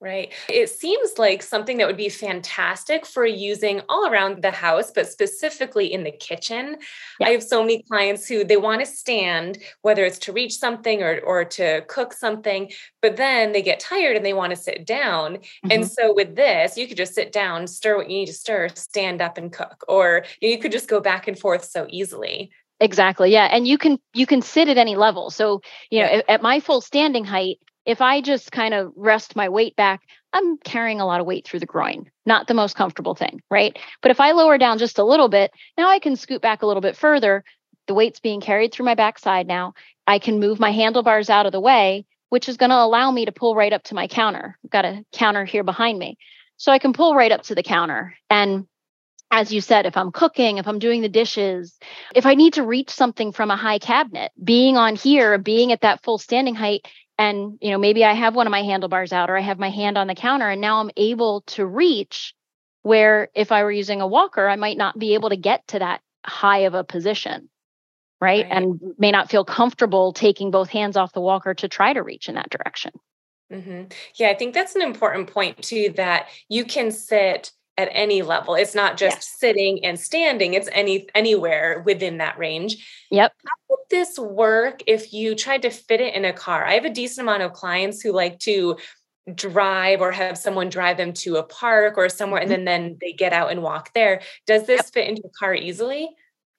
Right. 0.04 0.34
It 0.50 0.68
seems 0.68 1.16
like 1.16 1.42
something 1.42 1.78
that 1.78 1.86
would 1.86 1.96
be 1.96 2.10
fantastic 2.10 3.06
for 3.06 3.24
using 3.24 3.80
all 3.88 4.06
around 4.06 4.42
the 4.42 4.50
house, 4.50 4.90
but 4.94 5.08
specifically 5.08 5.90
in 5.90 6.04
the 6.04 6.10
kitchen. 6.10 6.76
Yeah. 7.18 7.28
I 7.28 7.30
have 7.30 7.42
so 7.42 7.62
many 7.62 7.84
clients 7.84 8.28
who 8.28 8.44
they 8.44 8.58
want 8.58 8.80
to 8.80 8.86
stand, 8.86 9.56
whether 9.80 10.04
it's 10.04 10.18
to 10.18 10.32
reach 10.34 10.58
something 10.58 11.02
or, 11.02 11.20
or 11.20 11.46
to 11.46 11.86
cook 11.88 12.12
something, 12.12 12.70
but 13.00 13.16
then 13.16 13.52
they 13.52 13.62
get 13.62 13.80
tired 13.80 14.14
and 14.14 14.26
they 14.26 14.34
want 14.34 14.50
to 14.50 14.56
sit 14.56 14.84
down. 14.84 15.36
Mm-hmm. 15.36 15.70
And 15.70 15.90
so 15.90 16.12
with 16.12 16.36
this, 16.36 16.76
you 16.76 16.86
could 16.86 16.98
just 16.98 17.14
sit 17.14 17.32
down, 17.32 17.66
stir 17.66 17.96
what 17.96 18.10
you 18.10 18.18
need 18.18 18.26
to 18.26 18.34
stir, 18.34 18.68
stand 18.74 19.22
up 19.22 19.38
and 19.38 19.50
cook, 19.50 19.86
or 19.88 20.26
you 20.42 20.58
could 20.58 20.72
just 20.72 20.86
go 20.86 21.00
back 21.00 21.26
and 21.28 21.38
forth 21.38 21.64
so 21.64 21.86
easily. 21.88 22.50
Exactly. 22.78 23.32
Yeah. 23.32 23.48
And 23.50 23.66
you 23.66 23.78
can 23.78 23.98
you 24.12 24.26
can 24.26 24.42
sit 24.42 24.68
at 24.68 24.76
any 24.76 24.96
level. 24.96 25.30
So, 25.30 25.62
you 25.90 26.00
know, 26.00 26.06
at, 26.06 26.28
at 26.28 26.42
my 26.42 26.60
full 26.60 26.82
standing 26.82 27.24
height, 27.24 27.58
if 27.86 28.00
I 28.00 28.20
just 28.20 28.50
kind 28.50 28.74
of 28.74 28.92
rest 28.96 29.36
my 29.36 29.48
weight 29.48 29.76
back, 29.76 30.02
I'm 30.32 30.58
carrying 30.58 31.00
a 31.00 31.06
lot 31.06 31.20
of 31.20 31.26
weight 31.26 31.46
through 31.46 31.60
the 31.60 31.66
groin. 31.66 32.10
Not 32.26 32.48
the 32.48 32.54
most 32.54 32.76
comfortable 32.76 33.14
thing, 33.14 33.40
right? 33.50 33.78
But 34.02 34.10
if 34.10 34.20
I 34.20 34.32
lower 34.32 34.58
down 34.58 34.78
just 34.78 34.98
a 34.98 35.04
little 35.04 35.28
bit, 35.28 35.52
now 35.76 35.88
I 35.88 35.98
can 35.98 36.16
scoot 36.16 36.42
back 36.42 36.62
a 36.62 36.66
little 36.66 36.80
bit 36.80 36.96
further. 36.96 37.44
The 37.86 37.94
weight's 37.94 38.20
being 38.20 38.40
carried 38.40 38.72
through 38.72 38.86
my 38.86 38.94
backside 38.94 39.46
now. 39.46 39.74
I 40.06 40.18
can 40.18 40.40
move 40.40 40.58
my 40.58 40.70
handlebars 40.70 41.30
out 41.30 41.46
of 41.46 41.52
the 41.52 41.60
way, 41.60 42.06
which 42.30 42.48
is 42.48 42.56
going 42.56 42.70
to 42.70 42.76
allow 42.76 43.10
me 43.10 43.26
to 43.26 43.32
pull 43.32 43.54
right 43.54 43.72
up 43.72 43.84
to 43.84 43.94
my 43.94 44.08
counter. 44.08 44.58
I've 44.64 44.70
got 44.70 44.84
a 44.84 45.04
counter 45.12 45.44
here 45.44 45.64
behind 45.64 45.98
me. 45.98 46.16
So 46.56 46.72
I 46.72 46.78
can 46.78 46.92
pull 46.92 47.14
right 47.14 47.32
up 47.32 47.42
to 47.44 47.54
the 47.54 47.62
counter. 47.62 48.14
And 48.30 48.66
as 49.30 49.52
you 49.52 49.60
said, 49.60 49.84
if 49.84 49.96
I'm 49.96 50.12
cooking, 50.12 50.58
if 50.58 50.68
I'm 50.68 50.78
doing 50.78 51.02
the 51.02 51.08
dishes, 51.08 51.76
if 52.14 52.24
I 52.24 52.34
need 52.34 52.54
to 52.54 52.62
reach 52.62 52.90
something 52.90 53.32
from 53.32 53.50
a 53.50 53.56
high 53.56 53.78
cabinet, 53.78 54.30
being 54.42 54.76
on 54.76 54.94
here, 54.94 55.38
being 55.38 55.72
at 55.72 55.80
that 55.80 56.02
full 56.04 56.18
standing 56.18 56.54
height 56.54 56.86
and 57.18 57.58
you 57.60 57.70
know 57.70 57.78
maybe 57.78 58.04
i 58.04 58.12
have 58.12 58.34
one 58.34 58.46
of 58.46 58.50
my 58.50 58.62
handlebars 58.62 59.12
out 59.12 59.30
or 59.30 59.36
i 59.36 59.40
have 59.40 59.58
my 59.58 59.70
hand 59.70 59.96
on 59.96 60.06
the 60.06 60.14
counter 60.14 60.48
and 60.48 60.60
now 60.60 60.80
i'm 60.80 60.90
able 60.96 61.42
to 61.42 61.64
reach 61.64 62.34
where 62.82 63.28
if 63.34 63.52
i 63.52 63.62
were 63.62 63.72
using 63.72 64.00
a 64.00 64.06
walker 64.06 64.48
i 64.48 64.56
might 64.56 64.76
not 64.76 64.98
be 64.98 65.14
able 65.14 65.30
to 65.30 65.36
get 65.36 65.66
to 65.68 65.78
that 65.78 66.00
high 66.24 66.60
of 66.60 66.74
a 66.74 66.84
position 66.84 67.48
right, 68.20 68.44
right. 68.44 68.52
and 68.52 68.80
may 68.98 69.10
not 69.10 69.30
feel 69.30 69.44
comfortable 69.44 70.12
taking 70.12 70.50
both 70.50 70.68
hands 70.68 70.96
off 70.96 71.12
the 71.12 71.20
walker 71.20 71.54
to 71.54 71.68
try 71.68 71.92
to 71.92 72.02
reach 72.02 72.28
in 72.28 72.34
that 72.34 72.50
direction 72.50 72.92
mm-hmm. 73.52 73.84
yeah 74.16 74.28
i 74.28 74.34
think 74.34 74.54
that's 74.54 74.74
an 74.74 74.82
important 74.82 75.30
point 75.30 75.60
too 75.62 75.92
that 75.96 76.28
you 76.48 76.64
can 76.64 76.90
sit 76.90 77.52
at 77.76 77.88
any 77.90 78.22
level. 78.22 78.54
It's 78.54 78.74
not 78.74 78.96
just 78.96 79.16
yes. 79.16 79.34
sitting 79.38 79.84
and 79.84 79.98
standing, 79.98 80.54
it's 80.54 80.68
any 80.72 81.08
anywhere 81.14 81.82
within 81.84 82.18
that 82.18 82.38
range. 82.38 82.86
Yep. 83.10 83.32
How 83.44 83.50
would 83.70 83.80
this 83.90 84.18
work 84.18 84.82
if 84.86 85.12
you 85.12 85.34
tried 85.34 85.62
to 85.62 85.70
fit 85.70 86.00
it 86.00 86.14
in 86.14 86.24
a 86.24 86.32
car? 86.32 86.64
I 86.64 86.74
have 86.74 86.84
a 86.84 86.90
decent 86.90 87.24
amount 87.26 87.42
of 87.42 87.52
clients 87.52 88.00
who 88.00 88.12
like 88.12 88.38
to 88.40 88.76
drive 89.34 90.00
or 90.00 90.12
have 90.12 90.36
someone 90.36 90.68
drive 90.68 90.98
them 90.98 91.12
to 91.14 91.36
a 91.36 91.42
park 91.42 91.96
or 91.96 92.08
somewhere 92.08 92.42
mm-hmm. 92.42 92.52
and 92.52 92.66
then 92.66 92.82
then 92.82 92.98
they 93.00 93.12
get 93.12 93.32
out 93.32 93.50
and 93.50 93.62
walk 93.62 93.92
there. 93.94 94.20
Does 94.46 94.66
this 94.66 94.78
yep. 94.78 94.92
fit 94.92 95.08
into 95.08 95.22
a 95.24 95.30
car 95.38 95.54
easily? 95.54 96.10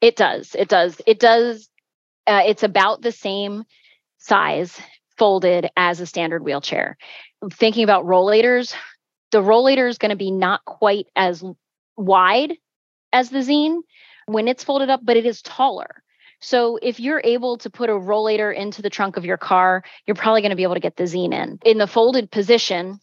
It 0.02 0.16
does. 0.16 0.56
It 0.56 0.68
does. 0.68 1.02
It 1.06 1.20
does 1.20 1.70
uh, 2.28 2.42
it's 2.46 2.64
about 2.64 3.02
the 3.02 3.12
same 3.12 3.64
size 4.18 4.80
folded 5.18 5.70
as 5.78 6.00
a 6.00 6.06
standard 6.06 6.44
wheelchair. 6.44 6.98
Thinking 7.54 7.84
about 7.84 8.06
rollators, 8.06 8.74
the 9.36 9.42
rollator 9.42 9.90
is 9.90 9.98
going 9.98 10.12
to 10.12 10.16
be 10.16 10.32
not 10.32 10.64
quite 10.64 11.08
as 11.14 11.44
wide 11.98 12.54
as 13.12 13.30
the 13.30 13.42
zeen 13.42 13.82
when 14.28 14.48
it's 14.48 14.64
folded 14.64 14.90
up, 14.90 15.02
but 15.04 15.18
it 15.18 15.26
is 15.26 15.42
taller. 15.42 16.02
So 16.40 16.80
if 16.82 17.02
you're 17.02 17.22
able 17.22 17.58
to 17.58 17.70
put 17.70 17.90
a 17.90 17.94
rollator 17.94 18.56
into 18.56 18.82
the 18.82 18.90
trunk 18.90 19.18
of 19.18 19.26
your 19.26 19.36
car, 19.36 19.84
you're 20.08 20.16
probably 20.16 20.40
going 20.40 20.52
to 20.52 20.56
be 20.56 20.64
able 20.64 20.76
to 20.76 20.80
get 20.80 20.96
the 20.96 21.06
zeen 21.06 21.34
in. 21.34 21.60
In 21.66 21.78
the 21.78 21.86
folded 21.86 22.32
position, 22.32 23.02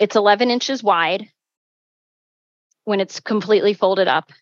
it's 0.00 0.16
11 0.16 0.50
inches 0.50 0.82
wide 0.82 1.28
when 2.82 2.98
it's 2.98 3.20
completely 3.20 3.72
folded 3.72 4.08
up. 4.08 4.32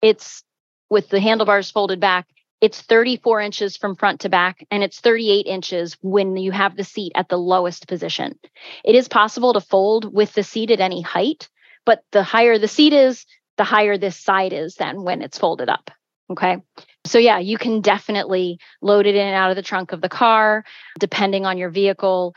It's 0.00 0.44
with 0.88 1.08
the 1.08 1.18
handlebars 1.18 1.72
folded 1.72 1.98
back, 1.98 2.28
it's 2.62 2.80
34 2.80 3.40
inches 3.40 3.76
from 3.76 3.96
front 3.96 4.20
to 4.20 4.28
back, 4.28 4.64
and 4.70 4.84
it's 4.84 5.00
38 5.00 5.46
inches 5.46 5.96
when 6.00 6.36
you 6.36 6.52
have 6.52 6.76
the 6.76 6.84
seat 6.84 7.12
at 7.16 7.28
the 7.28 7.36
lowest 7.36 7.88
position. 7.88 8.38
It 8.84 8.94
is 8.94 9.08
possible 9.08 9.52
to 9.52 9.60
fold 9.60 10.14
with 10.14 10.32
the 10.32 10.44
seat 10.44 10.70
at 10.70 10.80
any 10.80 11.02
height, 11.02 11.50
but 11.84 12.04
the 12.12 12.22
higher 12.22 12.58
the 12.58 12.68
seat 12.68 12.92
is, 12.92 13.26
the 13.58 13.64
higher 13.64 13.98
this 13.98 14.16
side 14.16 14.52
is 14.52 14.76
than 14.76 15.02
when 15.02 15.22
it's 15.22 15.38
folded 15.38 15.68
up. 15.68 15.90
Okay. 16.30 16.58
So, 17.04 17.18
yeah, 17.18 17.40
you 17.40 17.58
can 17.58 17.80
definitely 17.80 18.60
load 18.80 19.06
it 19.06 19.16
in 19.16 19.26
and 19.26 19.34
out 19.34 19.50
of 19.50 19.56
the 19.56 19.62
trunk 19.62 19.90
of 19.90 20.00
the 20.00 20.08
car, 20.08 20.64
depending 21.00 21.44
on 21.44 21.58
your 21.58 21.68
vehicle 21.68 22.34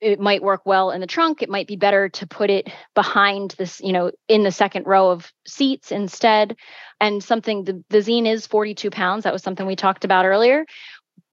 it 0.00 0.20
might 0.20 0.42
work 0.42 0.62
well 0.64 0.90
in 0.90 1.00
the 1.00 1.06
trunk. 1.06 1.42
It 1.42 1.48
might 1.48 1.66
be 1.66 1.76
better 1.76 2.08
to 2.10 2.26
put 2.26 2.50
it 2.50 2.70
behind 2.94 3.54
this, 3.58 3.80
you 3.80 3.92
know, 3.92 4.12
in 4.28 4.42
the 4.44 4.52
second 4.52 4.86
row 4.86 5.10
of 5.10 5.32
seats 5.46 5.90
instead. 5.90 6.56
And 7.00 7.22
something 7.22 7.64
the, 7.64 7.84
the 7.90 8.00
zeen 8.00 8.26
is 8.26 8.46
42 8.46 8.90
pounds. 8.90 9.24
That 9.24 9.32
was 9.32 9.42
something 9.42 9.66
we 9.66 9.76
talked 9.76 10.04
about 10.04 10.24
earlier. 10.24 10.64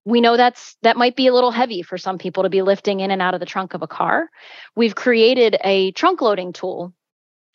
We 0.06 0.22
know 0.22 0.38
that's 0.38 0.76
that 0.82 0.98
might 0.98 1.16
be 1.16 1.28
a 1.28 1.34
little 1.34 1.52
heavy 1.52 1.84
for 1.84 1.98
some 1.98 2.18
people 2.18 2.44
to 2.44 2.50
be 2.50 2.64
lifting 2.64 3.02
in 3.02 3.12
and 3.12 3.22
out 3.22 3.36
of 3.36 3.40
the 3.40 3.46
trunk 3.46 3.76
of 3.76 3.84
a 3.84 3.88
car. 3.88 4.30
We've 4.76 4.96
created 4.96 5.58
a 5.64 5.92
trunk 5.92 6.22
loading 6.22 6.54
tool 6.54 6.94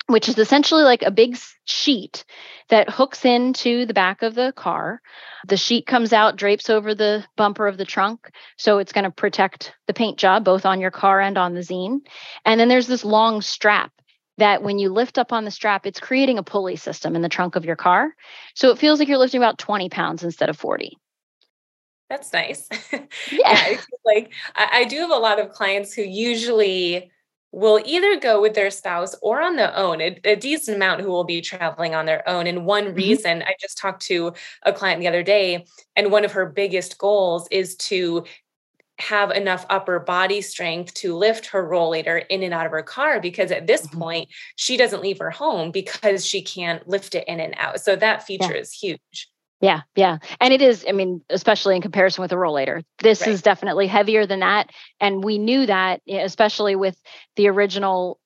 which 0.06 0.28
is 0.28 0.38
essentially 0.38 0.82
like 0.82 1.02
a 1.02 1.10
big 1.10 1.38
sheet 1.64 2.24
that 2.68 2.90
hooks 2.90 3.24
into 3.24 3.86
the 3.86 3.94
back 3.94 4.22
of 4.22 4.34
the 4.34 4.52
car. 4.54 5.00
The 5.46 5.56
sheet 5.56 5.86
comes 5.86 6.12
out, 6.12 6.36
drapes 6.36 6.68
over 6.68 6.94
the 6.94 7.24
bumper 7.36 7.66
of 7.66 7.78
the 7.78 7.84
trunk. 7.84 8.30
So 8.56 8.78
it's 8.78 8.92
going 8.92 9.04
to 9.04 9.10
protect 9.10 9.74
the 9.86 9.94
paint 9.94 10.18
job 10.18 10.44
both 10.44 10.66
on 10.66 10.80
your 10.80 10.90
car 10.90 11.20
and 11.20 11.38
on 11.38 11.54
the 11.54 11.62
zeen. 11.62 12.02
And 12.44 12.60
then 12.60 12.68
there's 12.68 12.86
this 12.86 13.04
long 13.04 13.40
strap 13.40 13.92
that 14.38 14.62
when 14.62 14.78
you 14.78 14.90
lift 14.90 15.16
up 15.16 15.32
on 15.32 15.44
the 15.44 15.50
strap, 15.50 15.86
it's 15.86 16.00
creating 16.00 16.38
a 16.38 16.42
pulley 16.42 16.76
system 16.76 17.16
in 17.16 17.22
the 17.22 17.28
trunk 17.28 17.56
of 17.56 17.64
your 17.64 17.76
car. 17.76 18.14
So 18.54 18.70
it 18.70 18.78
feels 18.78 18.98
like 18.98 19.08
you're 19.08 19.18
lifting 19.18 19.40
about 19.40 19.58
20 19.58 19.88
pounds 19.88 20.22
instead 20.22 20.48
of 20.48 20.56
40. 20.56 20.98
That's 22.10 22.32
nice. 22.32 22.68
Yeah. 23.30 23.70
yeah 23.70 23.80
like 24.04 24.32
I, 24.54 24.68
I 24.72 24.84
do 24.84 24.98
have 24.98 25.10
a 25.10 25.16
lot 25.16 25.40
of 25.40 25.50
clients 25.50 25.94
who 25.94 26.02
usually 26.02 27.10
will 27.54 27.80
either 27.84 28.18
go 28.18 28.40
with 28.40 28.54
their 28.54 28.70
spouse 28.70 29.14
or 29.22 29.40
on 29.40 29.54
their 29.54 29.74
own, 29.76 30.00
a, 30.00 30.18
a, 30.24 30.34
decent 30.34 30.76
amount 30.76 31.00
who 31.00 31.08
will 31.08 31.22
be 31.22 31.40
traveling 31.40 31.94
on 31.94 32.04
their 32.04 32.28
own. 32.28 32.48
And 32.48 32.66
one 32.66 32.86
mm-hmm. 32.86 32.96
reason 32.96 33.44
I 33.44 33.54
just 33.60 33.78
talked 33.78 34.02
to 34.06 34.32
a 34.64 34.72
client 34.72 35.00
the 35.00 35.06
other 35.06 35.22
day, 35.22 35.64
and 35.94 36.10
one 36.10 36.24
of 36.24 36.32
her 36.32 36.46
biggest 36.46 36.98
goals 36.98 37.46
is 37.52 37.76
to 37.76 38.24
have 38.98 39.30
enough 39.30 39.66
upper 39.70 40.00
body 40.00 40.40
strength 40.40 40.94
to 40.94 41.16
lift 41.16 41.46
her 41.46 41.68
rollator 41.68 42.24
in 42.28 42.42
and 42.42 42.52
out 42.52 42.66
of 42.66 42.72
her 42.72 42.82
car 42.82 43.20
because 43.20 43.50
at 43.50 43.66
this 43.66 43.86
mm-hmm. 43.86 44.00
point 44.00 44.28
she 44.56 44.76
doesn't 44.76 45.02
leave 45.02 45.18
her 45.18 45.30
home 45.30 45.70
because 45.70 46.26
she 46.26 46.42
can't 46.42 46.86
lift 46.88 47.14
it 47.14 47.24
in 47.28 47.38
and 47.38 47.54
out. 47.56 47.80
So 47.80 47.94
that 47.96 48.24
feature 48.24 48.54
yeah. 48.54 48.60
is 48.60 48.72
huge. 48.72 49.28
Yeah, 49.64 49.80
yeah. 49.96 50.18
And 50.42 50.52
it 50.52 50.60
is, 50.60 50.84
I 50.86 50.92
mean, 50.92 51.22
especially 51.30 51.74
in 51.74 51.80
comparison 51.80 52.20
with 52.20 52.32
a 52.32 52.36
rollator. 52.36 52.84
This 52.98 53.22
right. 53.22 53.30
is 53.30 53.40
definitely 53.40 53.86
heavier 53.86 54.26
than 54.26 54.40
that. 54.40 54.68
And 55.00 55.24
we 55.24 55.38
knew 55.38 55.64
that, 55.64 56.02
especially 56.06 56.76
with 56.76 57.00
the 57.36 57.48
original 57.48 58.20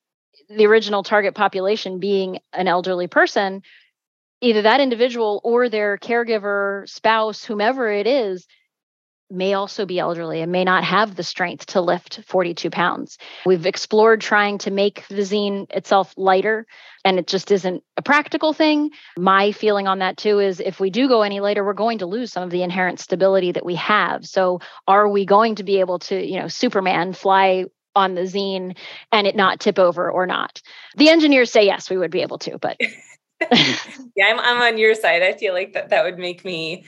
the 0.49 0.65
original 0.65 1.03
target 1.03 1.35
population 1.35 1.99
being 1.99 2.39
an 2.53 2.67
elderly 2.67 3.07
person, 3.07 3.61
either 4.41 4.63
that 4.63 4.81
individual 4.81 5.39
or 5.43 5.69
their 5.69 5.97
caregiver, 5.97 6.89
spouse, 6.89 7.45
whomever 7.45 7.89
it 7.89 8.07
is, 8.07 8.47
may 9.29 9.53
also 9.53 9.85
be 9.85 9.99
elderly 9.99 10.41
and 10.41 10.51
may 10.51 10.63
not 10.63 10.83
have 10.83 11.15
the 11.15 11.23
strength 11.23 11.67
to 11.67 11.81
lift 11.81 12.21
42 12.25 12.69
pounds. 12.69 13.17
We've 13.45 13.65
explored 13.65 14.21
trying 14.21 14.57
to 14.59 14.71
make 14.71 15.07
the 15.07 15.23
zeen 15.23 15.67
itself 15.69 16.13
lighter, 16.17 16.65
and 17.05 17.19
it 17.19 17.27
just 17.27 17.51
isn't 17.51 17.83
a 17.97 18.01
practical 18.01 18.53
thing. 18.53 18.91
My 19.17 19.51
feeling 19.51 19.87
on 19.87 19.99
that 19.99 20.17
too 20.17 20.39
is 20.39 20.59
if 20.59 20.79
we 20.79 20.89
do 20.89 21.07
go 21.07 21.21
any 21.21 21.39
lighter, 21.39 21.63
we're 21.63 21.73
going 21.73 21.99
to 21.99 22.05
lose 22.05 22.31
some 22.31 22.43
of 22.43 22.49
the 22.49 22.63
inherent 22.63 22.99
stability 22.99 23.51
that 23.51 23.65
we 23.65 23.75
have. 23.75 24.25
So, 24.25 24.59
are 24.87 25.07
we 25.07 25.25
going 25.25 25.55
to 25.55 25.63
be 25.63 25.79
able 25.79 25.99
to, 25.99 26.19
you 26.19 26.39
know, 26.39 26.47
Superman 26.47 27.13
fly 27.13 27.65
on 27.95 28.15
the 28.15 28.25
zeen 28.25 28.75
and 29.11 29.27
it 29.27 29.35
not 29.35 29.59
tip 29.59 29.79
over 29.79 30.09
or 30.09 30.25
not? 30.25 30.61
The 30.95 31.09
engineers 31.09 31.51
say 31.51 31.65
yes, 31.65 31.89
we 31.89 31.97
would 31.97 32.11
be 32.11 32.21
able 32.21 32.39
to, 32.39 32.57
but. 32.57 32.77
yeah, 33.51 34.25
I'm, 34.25 34.39
I'm 34.39 34.61
on 34.61 34.77
your 34.77 34.95
side. 34.95 35.23
I 35.23 35.33
feel 35.33 35.53
like 35.53 35.73
that, 35.73 35.89
that 35.89 36.03
would 36.03 36.17
make 36.17 36.43
me 36.43 36.83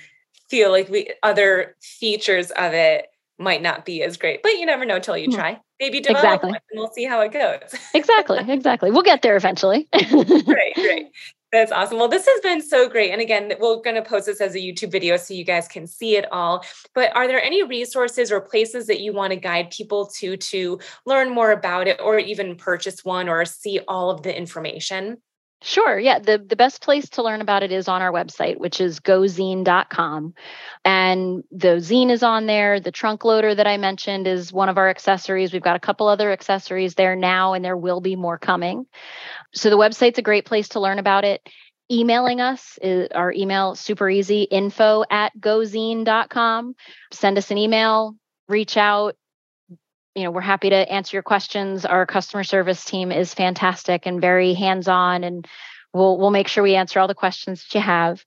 feel 0.51 0.69
like 0.69 0.89
we 0.89 1.13
other 1.23 1.77
features 1.81 2.51
of 2.51 2.73
it 2.73 3.07
might 3.39 3.61
not 3.61 3.85
be 3.85 4.03
as 4.03 4.17
great, 4.17 4.43
but 4.43 4.51
you 4.51 4.65
never 4.65 4.85
know 4.85 4.99
till 4.99 5.17
you 5.17 5.27
hmm. 5.27 5.35
try. 5.35 5.59
Maybe 5.79 6.01
develop 6.01 6.25
exactly. 6.25 6.49
one 6.51 6.59
and 6.69 6.79
we'll 6.79 6.91
see 6.91 7.05
how 7.05 7.21
it 7.21 7.31
goes. 7.31 7.73
exactly, 7.95 8.39
exactly. 8.47 8.91
We'll 8.91 9.01
get 9.01 9.21
there 9.23 9.37
eventually. 9.37 9.87
great, 10.09 10.75
great. 10.75 11.07
That's 11.51 11.71
awesome. 11.71 11.97
Well, 11.97 12.07
this 12.07 12.27
has 12.27 12.39
been 12.41 12.61
so 12.61 12.87
great. 12.87 13.11
And 13.11 13.21
again, 13.21 13.53
we're 13.59 13.81
going 13.81 13.95
to 13.95 14.01
post 14.01 14.25
this 14.25 14.41
as 14.41 14.55
a 14.55 14.59
YouTube 14.59 14.91
video 14.91 15.17
so 15.17 15.33
you 15.33 15.43
guys 15.43 15.67
can 15.67 15.87
see 15.87 16.15
it 16.15 16.31
all. 16.31 16.63
But 16.93 17.15
are 17.15 17.27
there 17.27 17.43
any 17.43 17.63
resources 17.63 18.31
or 18.31 18.39
places 18.39 18.87
that 18.87 19.01
you 19.01 19.11
want 19.11 19.31
to 19.31 19.39
guide 19.39 19.71
people 19.71 20.05
to 20.19 20.37
to 20.37 20.79
learn 21.05 21.29
more 21.29 21.51
about 21.51 21.87
it 21.87 21.99
or 22.01 22.19
even 22.19 22.55
purchase 22.55 23.03
one 23.03 23.27
or 23.27 23.43
see 23.45 23.79
all 23.87 24.11
of 24.11 24.21
the 24.21 24.37
information? 24.37 25.17
Sure. 25.63 25.99
Yeah. 25.99 26.17
The, 26.17 26.39
the 26.39 26.55
best 26.55 26.81
place 26.81 27.07
to 27.09 27.23
learn 27.23 27.39
about 27.39 27.61
it 27.61 27.71
is 27.71 27.87
on 27.87 28.01
our 28.01 28.11
website, 28.11 28.57
which 28.57 28.81
is 28.81 28.99
gozeen.com. 28.99 30.33
And 30.83 31.43
the 31.51 31.79
zeen 31.79 32.09
is 32.09 32.23
on 32.23 32.47
there. 32.47 32.79
The 32.79 32.91
trunk 32.91 33.23
loader 33.23 33.53
that 33.53 33.67
I 33.67 33.77
mentioned 33.77 34.25
is 34.25 34.51
one 34.51 34.69
of 34.69 34.79
our 34.79 34.89
accessories. 34.89 35.53
We've 35.53 35.61
got 35.61 35.75
a 35.75 35.79
couple 35.79 36.07
other 36.07 36.31
accessories 36.31 36.95
there 36.95 37.15
now, 37.15 37.53
and 37.53 37.63
there 37.63 37.77
will 37.77 38.01
be 38.01 38.15
more 38.15 38.39
coming. 38.39 38.87
So 39.53 39.69
the 39.69 39.77
website's 39.77 40.17
a 40.17 40.23
great 40.23 40.45
place 40.45 40.69
to 40.69 40.79
learn 40.79 40.97
about 40.97 41.25
it. 41.25 41.47
Emailing 41.91 42.41
us 42.41 42.79
is 42.81 43.09
our 43.13 43.31
email 43.31 43.75
super 43.75 44.09
easy 44.09 44.43
info 44.43 45.03
at 45.11 45.31
gozeen.com. 45.39 46.73
Send 47.11 47.37
us 47.37 47.51
an 47.51 47.57
email, 47.59 48.15
reach 48.47 48.77
out, 48.77 49.15
you 50.15 50.23
know 50.23 50.31
we're 50.31 50.41
happy 50.41 50.69
to 50.69 50.91
answer 50.91 51.15
your 51.15 51.23
questions 51.23 51.85
our 51.85 52.05
customer 52.05 52.43
service 52.43 52.83
team 52.83 53.11
is 53.11 53.33
fantastic 53.33 54.05
and 54.05 54.21
very 54.21 54.53
hands 54.53 54.87
on 54.87 55.23
and 55.23 55.47
we'll 55.93 56.17
we'll 56.17 56.31
make 56.31 56.47
sure 56.47 56.63
we 56.63 56.75
answer 56.75 56.99
all 56.99 57.07
the 57.07 57.15
questions 57.15 57.63
that 57.63 57.75
you 57.75 57.81
have 57.83 58.23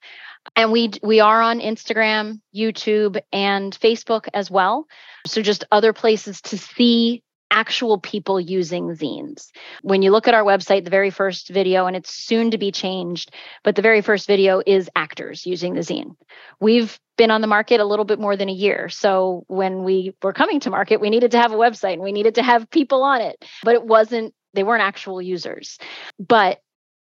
and 0.57 0.73
we 0.73 0.91
we 1.03 1.21
are 1.21 1.41
on 1.41 1.61
Instagram, 1.61 2.41
YouTube 2.55 3.21
and 3.33 3.77
Facebook 3.79 4.29
as 4.35 4.51
well. 4.51 4.87
So 5.27 5.43
just 5.43 5.65
other 5.73 5.93
places 5.93 6.41
to 6.43 6.59
see 6.59 7.23
actual 7.55 7.99
people 7.99 8.41
using 8.41 8.89
zeens. 8.97 9.51
When 9.83 10.03
you 10.03 10.11
look 10.11 10.27
at 10.27 10.35
our 10.35 10.43
website, 10.43 10.85
the 10.85 10.91
very 10.91 11.11
first 11.11 11.49
video, 11.49 11.87
and 11.87 11.97
it's 11.97 12.13
soon 12.13 12.51
to 12.51 12.59
be 12.59 12.73
changed, 12.73 13.33
but 13.63 13.77
the 13.77 13.83
very 13.83 14.03
first 14.03 14.27
video 14.27 14.61
is 14.67 14.91
actors 14.97 15.47
using 15.47 15.75
the 15.75 15.83
zeen. 15.83 16.17
We've 16.61 16.99
been 17.17 17.31
on 17.31 17.41
the 17.41 17.47
market 17.47 17.81
a 17.81 17.85
little 17.85 18.05
bit 18.05 18.19
more 18.19 18.37
than 18.37 18.49
a 18.49 18.53
year. 18.53 18.89
So 18.89 19.45
when 19.47 19.85
we 19.85 20.15
were 20.21 20.33
coming 20.33 20.59
to 20.61 20.71
market, 20.71 21.01
we 21.01 21.11
needed 21.11 21.31
to 21.31 21.39
have 21.39 21.53
a 21.53 21.57
website 21.57 21.95
and 21.95 22.03
we 22.03 22.13
needed 22.13 22.35
to 22.35 22.43
have 22.43 22.69
people 22.69 23.05
on 23.05 23.21
it, 23.21 23.43
but 23.63 23.75
it 23.75 23.85
wasn't, 23.85 24.35
they 24.53 24.65
weren't 24.65 24.83
actual 24.83 25.23
users. 25.23 25.79
But 26.19 26.59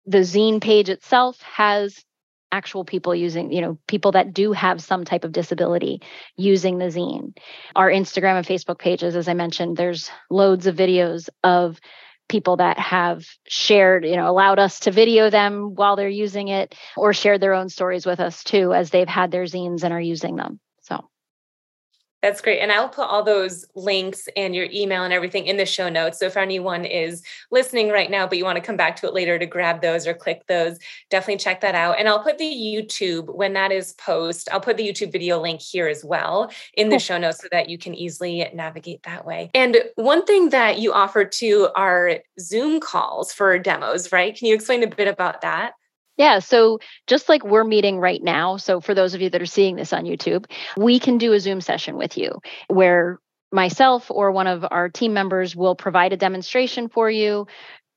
the 0.05 0.23
zeen 0.23 0.61
page 0.61 0.89
itself 0.89 1.41
has 1.41 2.01
actual 2.51 2.85
people 2.85 3.13
using, 3.13 3.51
you 3.51 3.61
know, 3.61 3.77
people 3.87 4.13
that 4.13 4.33
do 4.33 4.53
have 4.53 4.81
some 4.81 5.05
type 5.05 5.23
of 5.23 5.31
disability 5.31 6.01
using 6.35 6.77
the 6.77 6.89
zeen. 6.89 7.33
Our 7.75 7.89
Instagram 7.89 8.37
and 8.37 8.45
Facebook 8.45 8.79
pages, 8.79 9.15
as 9.15 9.27
I 9.27 9.33
mentioned, 9.33 9.77
there's 9.77 10.09
loads 10.29 10.67
of 10.67 10.75
videos 10.75 11.29
of 11.43 11.79
people 12.29 12.57
that 12.57 12.77
have 12.77 13.25
shared, 13.47 14.05
you 14.05 14.15
know, 14.15 14.29
allowed 14.29 14.59
us 14.59 14.81
to 14.81 14.91
video 14.91 15.29
them 15.29 15.75
while 15.75 15.95
they're 15.95 16.09
using 16.09 16.49
it 16.49 16.75
or 16.95 17.13
shared 17.13 17.41
their 17.41 17.53
own 17.53 17.69
stories 17.69 18.05
with 18.05 18.19
us 18.19 18.43
too 18.43 18.73
as 18.73 18.89
they've 18.89 19.07
had 19.07 19.31
their 19.31 19.45
zeens 19.45 19.83
and 19.83 19.93
are 19.93 20.01
using 20.01 20.35
them. 20.35 20.59
That's 22.23 22.41
great. 22.41 22.59
And 22.59 22.71
I'll 22.71 22.89
put 22.89 23.07
all 23.07 23.23
those 23.23 23.65
links 23.75 24.27
and 24.35 24.55
your 24.55 24.67
email 24.73 25.03
and 25.03 25.13
everything 25.13 25.45
in 25.45 25.57
the 25.57 25.67
show 25.67 25.87
notes. 25.87 26.17
So 26.17 26.25
if 26.25 26.35
anyone 26.35 26.83
is 26.83 27.21
listening 27.51 27.89
right 27.89 28.09
now, 28.09 28.25
but 28.25 28.39
you 28.39 28.43
want 28.43 28.55
to 28.55 28.63
come 28.63 28.75
back 28.75 28.95
to 28.97 29.07
it 29.07 29.13
later 29.13 29.37
to 29.37 29.45
grab 29.45 29.81
those 29.81 30.07
or 30.07 30.15
click 30.15 30.41
those, 30.47 30.79
definitely 31.11 31.37
check 31.37 31.61
that 31.61 31.75
out. 31.75 31.99
And 31.99 32.09
I'll 32.09 32.23
put 32.23 32.39
the 32.39 32.45
YouTube 32.45 33.33
when 33.35 33.53
that 33.53 33.71
is 33.71 33.93
post, 33.93 34.49
I'll 34.51 34.59
put 34.59 34.77
the 34.77 34.87
YouTube 34.87 35.11
video 35.11 35.39
link 35.39 35.61
here 35.61 35.87
as 35.87 36.03
well 36.03 36.51
in 36.73 36.89
the 36.89 36.97
show 36.97 37.19
notes 37.19 37.39
so 37.39 37.49
that 37.51 37.69
you 37.69 37.77
can 37.77 37.93
easily 37.93 38.49
navigate 38.51 39.03
that 39.03 39.23
way. 39.23 39.51
And 39.53 39.77
one 39.95 40.25
thing 40.25 40.49
that 40.49 40.79
you 40.79 40.93
offer 40.93 41.23
to 41.23 41.69
are 41.75 42.19
Zoom 42.39 42.79
calls 42.79 43.31
for 43.31 43.59
demos, 43.59 44.11
right? 44.11 44.35
Can 44.35 44.47
you 44.47 44.55
explain 44.55 44.81
a 44.81 44.87
bit 44.87 45.07
about 45.07 45.41
that? 45.41 45.73
Yeah. 46.17 46.39
So 46.39 46.79
just 47.05 47.29
like 47.29 47.45
we're 47.45 47.63
meeting 47.63 47.99
right 47.99 48.21
now, 48.21 48.57
so 48.57 48.81
for 48.81 48.93
those 48.93 49.13
of 49.13 49.21
you 49.21 49.29
that 49.29 49.41
are 49.41 49.45
seeing 49.45 49.75
this 49.75 49.93
on 49.93 50.05
YouTube, 50.05 50.45
we 50.75 50.99
can 50.99 51.17
do 51.17 51.33
a 51.33 51.39
Zoom 51.39 51.61
session 51.61 51.95
with 51.95 52.17
you 52.17 52.41
where 52.67 53.19
myself 53.51 54.09
or 54.09 54.31
one 54.31 54.47
of 54.47 54.65
our 54.69 54.89
team 54.89 55.13
members 55.13 55.55
will 55.55 55.75
provide 55.75 56.13
a 56.13 56.17
demonstration 56.17 56.89
for 56.89 57.09
you. 57.09 57.47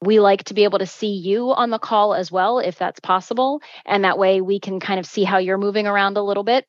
We 0.03 0.21
like 0.21 0.45
to 0.45 0.55
be 0.55 0.65
able 0.65 0.79
to 0.79 0.87
see 0.87 1.15
you 1.15 1.53
on 1.53 1.71
the 1.71 1.79
call 1.79 2.15
as 2.15 2.31
well, 2.31 2.59
if 2.59 2.79
that's 2.79 3.01
possible. 3.01 3.61
And 3.85 4.05
that 4.05 4.19
way 4.19 4.41
we 4.41 4.61
can 4.61 4.81
kind 4.81 5.01
of 5.01 5.07
see 5.07 5.25
how 5.25 5.39
you're 5.39 5.59
moving 5.59 5.87
around 5.87 6.17
a 6.17 6.23
little 6.23 6.45
bit 6.45 6.67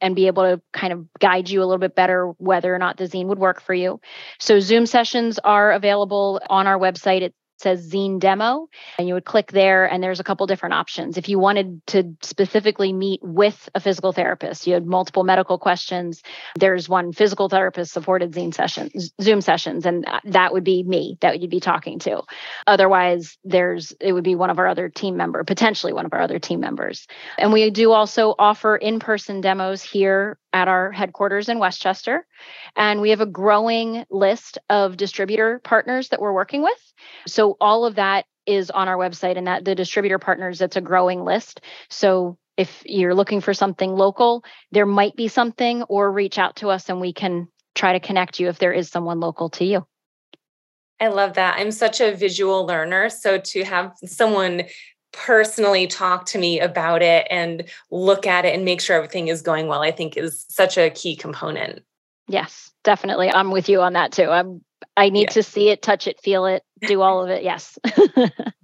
and 0.00 0.16
be 0.16 0.26
able 0.26 0.44
to 0.44 0.62
kind 0.72 0.92
of 0.92 1.06
guide 1.18 1.50
you 1.50 1.60
a 1.60 1.66
little 1.66 1.78
bit 1.78 1.94
better 1.94 2.32
whether 2.38 2.74
or 2.74 2.78
not 2.78 2.96
the 2.96 3.06
zeen 3.06 3.26
would 3.26 3.38
work 3.38 3.60
for 3.60 3.74
you. 3.74 4.00
So 4.38 4.58
Zoom 4.58 4.86
sessions 4.86 5.38
are 5.38 5.72
available 5.72 6.40
on 6.48 6.66
our 6.66 6.78
website. 6.78 7.20
It's 7.22 7.36
says 7.60 7.80
zeen 7.80 8.18
demo 8.18 8.68
and 8.98 9.06
you 9.06 9.14
would 9.14 9.24
click 9.24 9.52
there 9.52 9.86
and 9.86 10.02
there's 10.02 10.20
a 10.20 10.24
couple 10.24 10.46
different 10.46 10.74
options. 10.74 11.16
If 11.16 11.28
you 11.28 11.38
wanted 11.38 11.86
to 11.88 12.16
specifically 12.22 12.92
meet 12.92 13.20
with 13.22 13.68
a 13.74 13.80
physical 13.80 14.12
therapist 14.12 14.66
you 14.66 14.74
had 14.74 14.86
multiple 14.86 15.24
medical 15.24 15.58
questions. 15.58 16.22
There's 16.58 16.88
one 16.88 17.12
physical 17.12 17.48
therapist 17.48 17.92
supported 17.92 18.32
zeen 18.32 18.52
sessions 18.52 19.12
zoom 19.20 19.40
sessions 19.40 19.86
and 19.86 20.06
uh, 20.06 20.20
that 20.24 20.52
would 20.52 20.64
be 20.64 20.82
me 20.82 21.18
that 21.20 21.40
you'd 21.40 21.50
be 21.50 21.60
talking 21.60 21.98
to. 22.00 22.22
Otherwise 22.66 23.38
there's 23.44 23.92
it 24.00 24.12
would 24.12 24.24
be 24.24 24.34
one 24.34 24.50
of 24.50 24.58
our 24.58 24.66
other 24.66 24.88
team 24.88 25.16
member 25.16 25.44
potentially 25.44 25.92
one 25.92 26.06
of 26.06 26.12
our 26.12 26.20
other 26.20 26.38
team 26.38 26.60
members. 26.60 27.06
And 27.38 27.52
we 27.52 27.70
do 27.70 27.92
also 27.92 28.34
offer 28.38 28.76
in-person 28.76 29.40
demos 29.40 29.82
here 29.82 30.38
at 30.52 30.68
our 30.68 30.90
headquarters 30.90 31.48
in 31.48 31.58
West 31.58 31.80
Chester. 31.80 32.26
And 32.76 33.00
we 33.00 33.10
have 33.10 33.20
a 33.20 33.26
growing 33.26 34.04
list 34.10 34.58
of 34.68 34.96
distributor 34.96 35.60
partners 35.62 36.08
that 36.08 36.20
we're 36.20 36.32
working 36.32 36.62
with. 36.62 36.92
So 37.26 37.56
all 37.60 37.84
of 37.84 37.96
that 37.96 38.26
is 38.46 38.70
on 38.70 38.88
our 38.88 38.96
website 38.96 39.36
and 39.36 39.46
that 39.46 39.64
the 39.64 39.74
distributor 39.74 40.18
partners, 40.18 40.60
it's 40.60 40.76
a 40.76 40.80
growing 40.80 41.24
list. 41.24 41.60
So 41.88 42.38
if 42.56 42.82
you're 42.84 43.14
looking 43.14 43.40
for 43.40 43.54
something 43.54 43.90
local, 43.90 44.44
there 44.72 44.86
might 44.86 45.16
be 45.16 45.28
something 45.28 45.82
or 45.84 46.10
reach 46.10 46.38
out 46.38 46.56
to 46.56 46.70
us 46.70 46.88
and 46.88 47.00
we 47.00 47.12
can 47.12 47.48
try 47.74 47.92
to 47.92 48.00
connect 48.00 48.40
you 48.40 48.48
if 48.48 48.58
there 48.58 48.72
is 48.72 48.88
someone 48.88 49.20
local 49.20 49.50
to 49.50 49.64
you. 49.64 49.86
I 51.00 51.08
love 51.08 51.34
that. 51.34 51.56
I'm 51.58 51.70
such 51.70 52.00
a 52.00 52.14
visual 52.14 52.66
learner. 52.66 53.08
So 53.08 53.38
to 53.38 53.64
have 53.64 53.94
someone 54.04 54.64
personally 55.12 55.86
talk 55.86 56.26
to 56.26 56.38
me 56.38 56.60
about 56.60 57.02
it 57.02 57.26
and 57.30 57.64
look 57.90 58.26
at 58.26 58.44
it 58.44 58.54
and 58.54 58.64
make 58.64 58.80
sure 58.80 58.96
everything 58.96 59.28
is 59.28 59.42
going 59.42 59.66
well, 59.66 59.82
I 59.82 59.90
think 59.90 60.16
is 60.16 60.46
such 60.48 60.78
a 60.78 60.90
key 60.90 61.16
component. 61.16 61.82
Yes, 62.28 62.70
definitely. 62.84 63.30
I'm 63.30 63.50
with 63.50 63.68
you 63.68 63.80
on 63.80 63.94
that 63.94 64.12
too. 64.12 64.30
I'm 64.30 64.62
I 64.96 65.08
need 65.08 65.28
yeah. 65.28 65.34
to 65.34 65.42
see 65.42 65.68
it, 65.70 65.82
touch 65.82 66.06
it, 66.06 66.20
feel 66.20 66.46
it, 66.46 66.62
do 66.86 67.02
all 67.02 67.22
of 67.22 67.30
it. 67.30 67.42
Yes. 67.42 67.78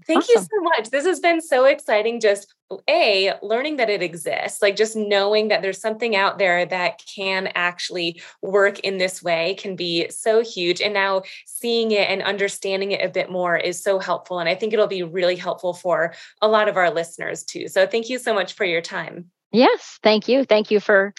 Thank 0.07 0.23
awesome. 0.23 0.35
you 0.35 0.41
so 0.41 0.63
much. 0.63 0.91
This 0.91 1.05
has 1.05 1.19
been 1.19 1.41
so 1.41 1.65
exciting. 1.65 2.21
Just 2.21 2.55
a 2.89 3.35
learning 3.43 3.77
that 3.77 3.91
it 3.91 4.03
exists, 4.03 4.63
like 4.63 4.77
just 4.77 4.97
knowing 4.97 5.49
that 5.49 5.63
there's 5.63 5.81
something 5.81 6.15
out 6.15 6.39
there 6.39 6.65
that 6.67 7.03
can 7.13 7.49
actually 7.55 8.21
work 8.43 8.79
in 8.81 8.99
this 8.99 9.23
way 9.23 9.55
can 9.59 9.77
be 9.77 10.09
so 10.11 10.43
huge. 10.43 10.81
And 10.81 10.95
now 10.95 11.23
seeing 11.47 11.91
it 11.91 12.09
and 12.09 12.23
understanding 12.23 12.93
it 12.93 13.05
a 13.05 13.09
bit 13.09 13.31
more 13.31 13.57
is 13.57 13.83
so 13.83 13.99
helpful. 13.99 14.39
And 14.39 14.49
I 14.49 14.55
think 14.55 14.73
it'll 14.73 14.87
be 14.87 15.03
really 15.03 15.37
helpful 15.37 15.75
for 15.75 16.15
a 16.41 16.49
lot 16.49 16.69
of 16.69 16.77
our 16.77 16.91
listeners 16.91 17.45
too. 17.45 17.69
So 17.69 17.87
thank 17.87 18.09
you 18.09 18.19
so 18.19 18.33
much 18.33 18.53
for 18.55 18.65
your 18.65 18.83
time. 18.83 19.31
Yes, 19.53 19.99
thank 20.03 20.29
you. 20.29 20.45
Thank 20.45 20.71
you 20.71 20.81
for 20.81 21.15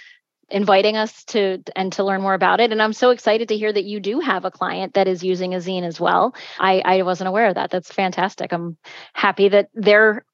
inviting 0.50 0.96
us 0.96 1.24
to 1.26 1.62
and 1.76 1.92
to 1.94 2.04
learn 2.04 2.22
more 2.22 2.34
about 2.34 2.60
it. 2.60 2.72
And 2.72 2.82
i'm 2.82 2.94
so 2.94 3.10
excited 3.10 3.50
to 3.50 3.58
hear 3.58 3.72
that 3.72 3.84
you 3.84 4.00
do 4.00 4.20
have 4.20 4.46
a 4.46 4.52
client 4.52 4.94
that 4.94 5.08
is 5.08 5.24
using 5.24 5.54
a 5.54 5.60
zeen 5.60 5.84
as 5.84 6.00
well. 6.00 6.36
I 6.60 6.82
i 6.86 7.02
wasn't 7.02 7.28
aware 7.28 7.48
of 7.48 7.56
that. 7.56 7.70
That's 7.72 7.92
fantastic. 7.92 8.54
I'm 8.54 8.78
happy 9.14 9.50
that 9.50 9.70
they're 9.74 10.26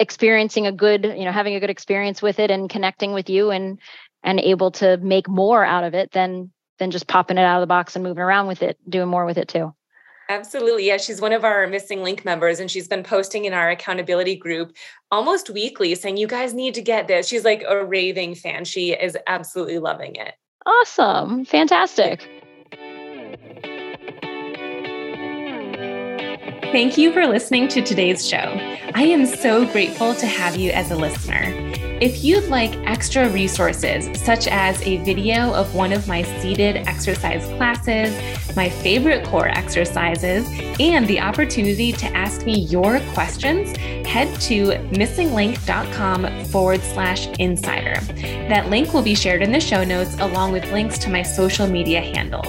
experiencing 0.00 0.66
a 0.66 0.72
good 0.72 1.04
you 1.04 1.24
know 1.24 1.32
having 1.32 1.54
a 1.54 1.60
good 1.60 1.70
experience 1.70 2.22
with 2.22 2.38
it 2.38 2.50
and 2.50 2.70
connecting 2.70 3.12
with 3.12 3.30
you 3.30 3.50
and 3.50 3.78
and 4.22 4.40
able 4.40 4.70
to 4.72 4.96
make 4.98 5.28
more 5.28 5.64
out 5.64 5.84
of 5.84 5.94
it 5.94 6.10
than 6.12 6.50
than 6.78 6.90
just 6.90 7.06
popping 7.06 7.38
it 7.38 7.42
out 7.42 7.58
of 7.58 7.62
the 7.62 7.66
box 7.66 7.94
and 7.94 8.02
moving 8.02 8.22
around 8.22 8.46
with 8.46 8.62
it 8.62 8.78
doing 8.88 9.08
more 9.08 9.24
with 9.26 9.38
it 9.38 9.48
too 9.48 9.72
Absolutely. 10.32 10.86
Yeah, 10.86 10.96
she's 10.96 11.20
one 11.20 11.34
of 11.34 11.44
our 11.44 11.66
MSing 11.66 12.02
Link 12.02 12.24
members, 12.24 12.58
and 12.58 12.70
she's 12.70 12.88
been 12.88 13.02
posting 13.02 13.44
in 13.44 13.52
our 13.52 13.68
accountability 13.68 14.34
group 14.34 14.74
almost 15.10 15.50
weekly 15.50 15.94
saying, 15.94 16.16
You 16.16 16.26
guys 16.26 16.54
need 16.54 16.72
to 16.72 16.80
get 16.80 17.06
this. 17.06 17.28
She's 17.28 17.44
like 17.44 17.62
a 17.68 17.84
raving 17.84 18.36
fan. 18.36 18.64
She 18.64 18.92
is 18.92 19.14
absolutely 19.26 19.78
loving 19.78 20.16
it. 20.16 20.32
Awesome. 20.64 21.44
Fantastic. 21.44 22.26
Thank 26.72 26.96
you 26.96 27.12
for 27.12 27.26
listening 27.26 27.68
to 27.68 27.82
today's 27.82 28.26
show. 28.26 28.38
I 28.94 29.02
am 29.02 29.26
so 29.26 29.70
grateful 29.70 30.14
to 30.14 30.26
have 30.26 30.56
you 30.56 30.70
as 30.70 30.90
a 30.90 30.96
listener. 30.96 31.81
If 32.02 32.24
you'd 32.24 32.48
like 32.48 32.76
extra 32.78 33.28
resources, 33.28 34.20
such 34.20 34.48
as 34.48 34.82
a 34.82 34.96
video 35.04 35.54
of 35.54 35.72
one 35.72 35.92
of 35.92 36.08
my 36.08 36.22
seated 36.40 36.74
exercise 36.88 37.46
classes, 37.56 38.12
my 38.56 38.68
favorite 38.68 39.24
core 39.24 39.46
exercises, 39.46 40.44
and 40.80 41.06
the 41.06 41.20
opportunity 41.20 41.92
to 41.92 42.06
ask 42.06 42.44
me 42.44 42.58
your 42.58 42.98
questions, 43.12 43.76
head 44.04 44.34
to 44.40 44.72
MSingLink.com 44.90 46.44
forward 46.46 46.80
slash 46.82 47.28
insider. 47.38 48.00
That 48.48 48.68
link 48.68 48.92
will 48.92 49.02
be 49.02 49.14
shared 49.14 49.40
in 49.40 49.52
the 49.52 49.60
show 49.60 49.84
notes 49.84 50.16
along 50.18 50.50
with 50.50 50.68
links 50.72 50.98
to 50.98 51.08
my 51.08 51.22
social 51.22 51.68
media 51.68 52.00
handles. 52.00 52.48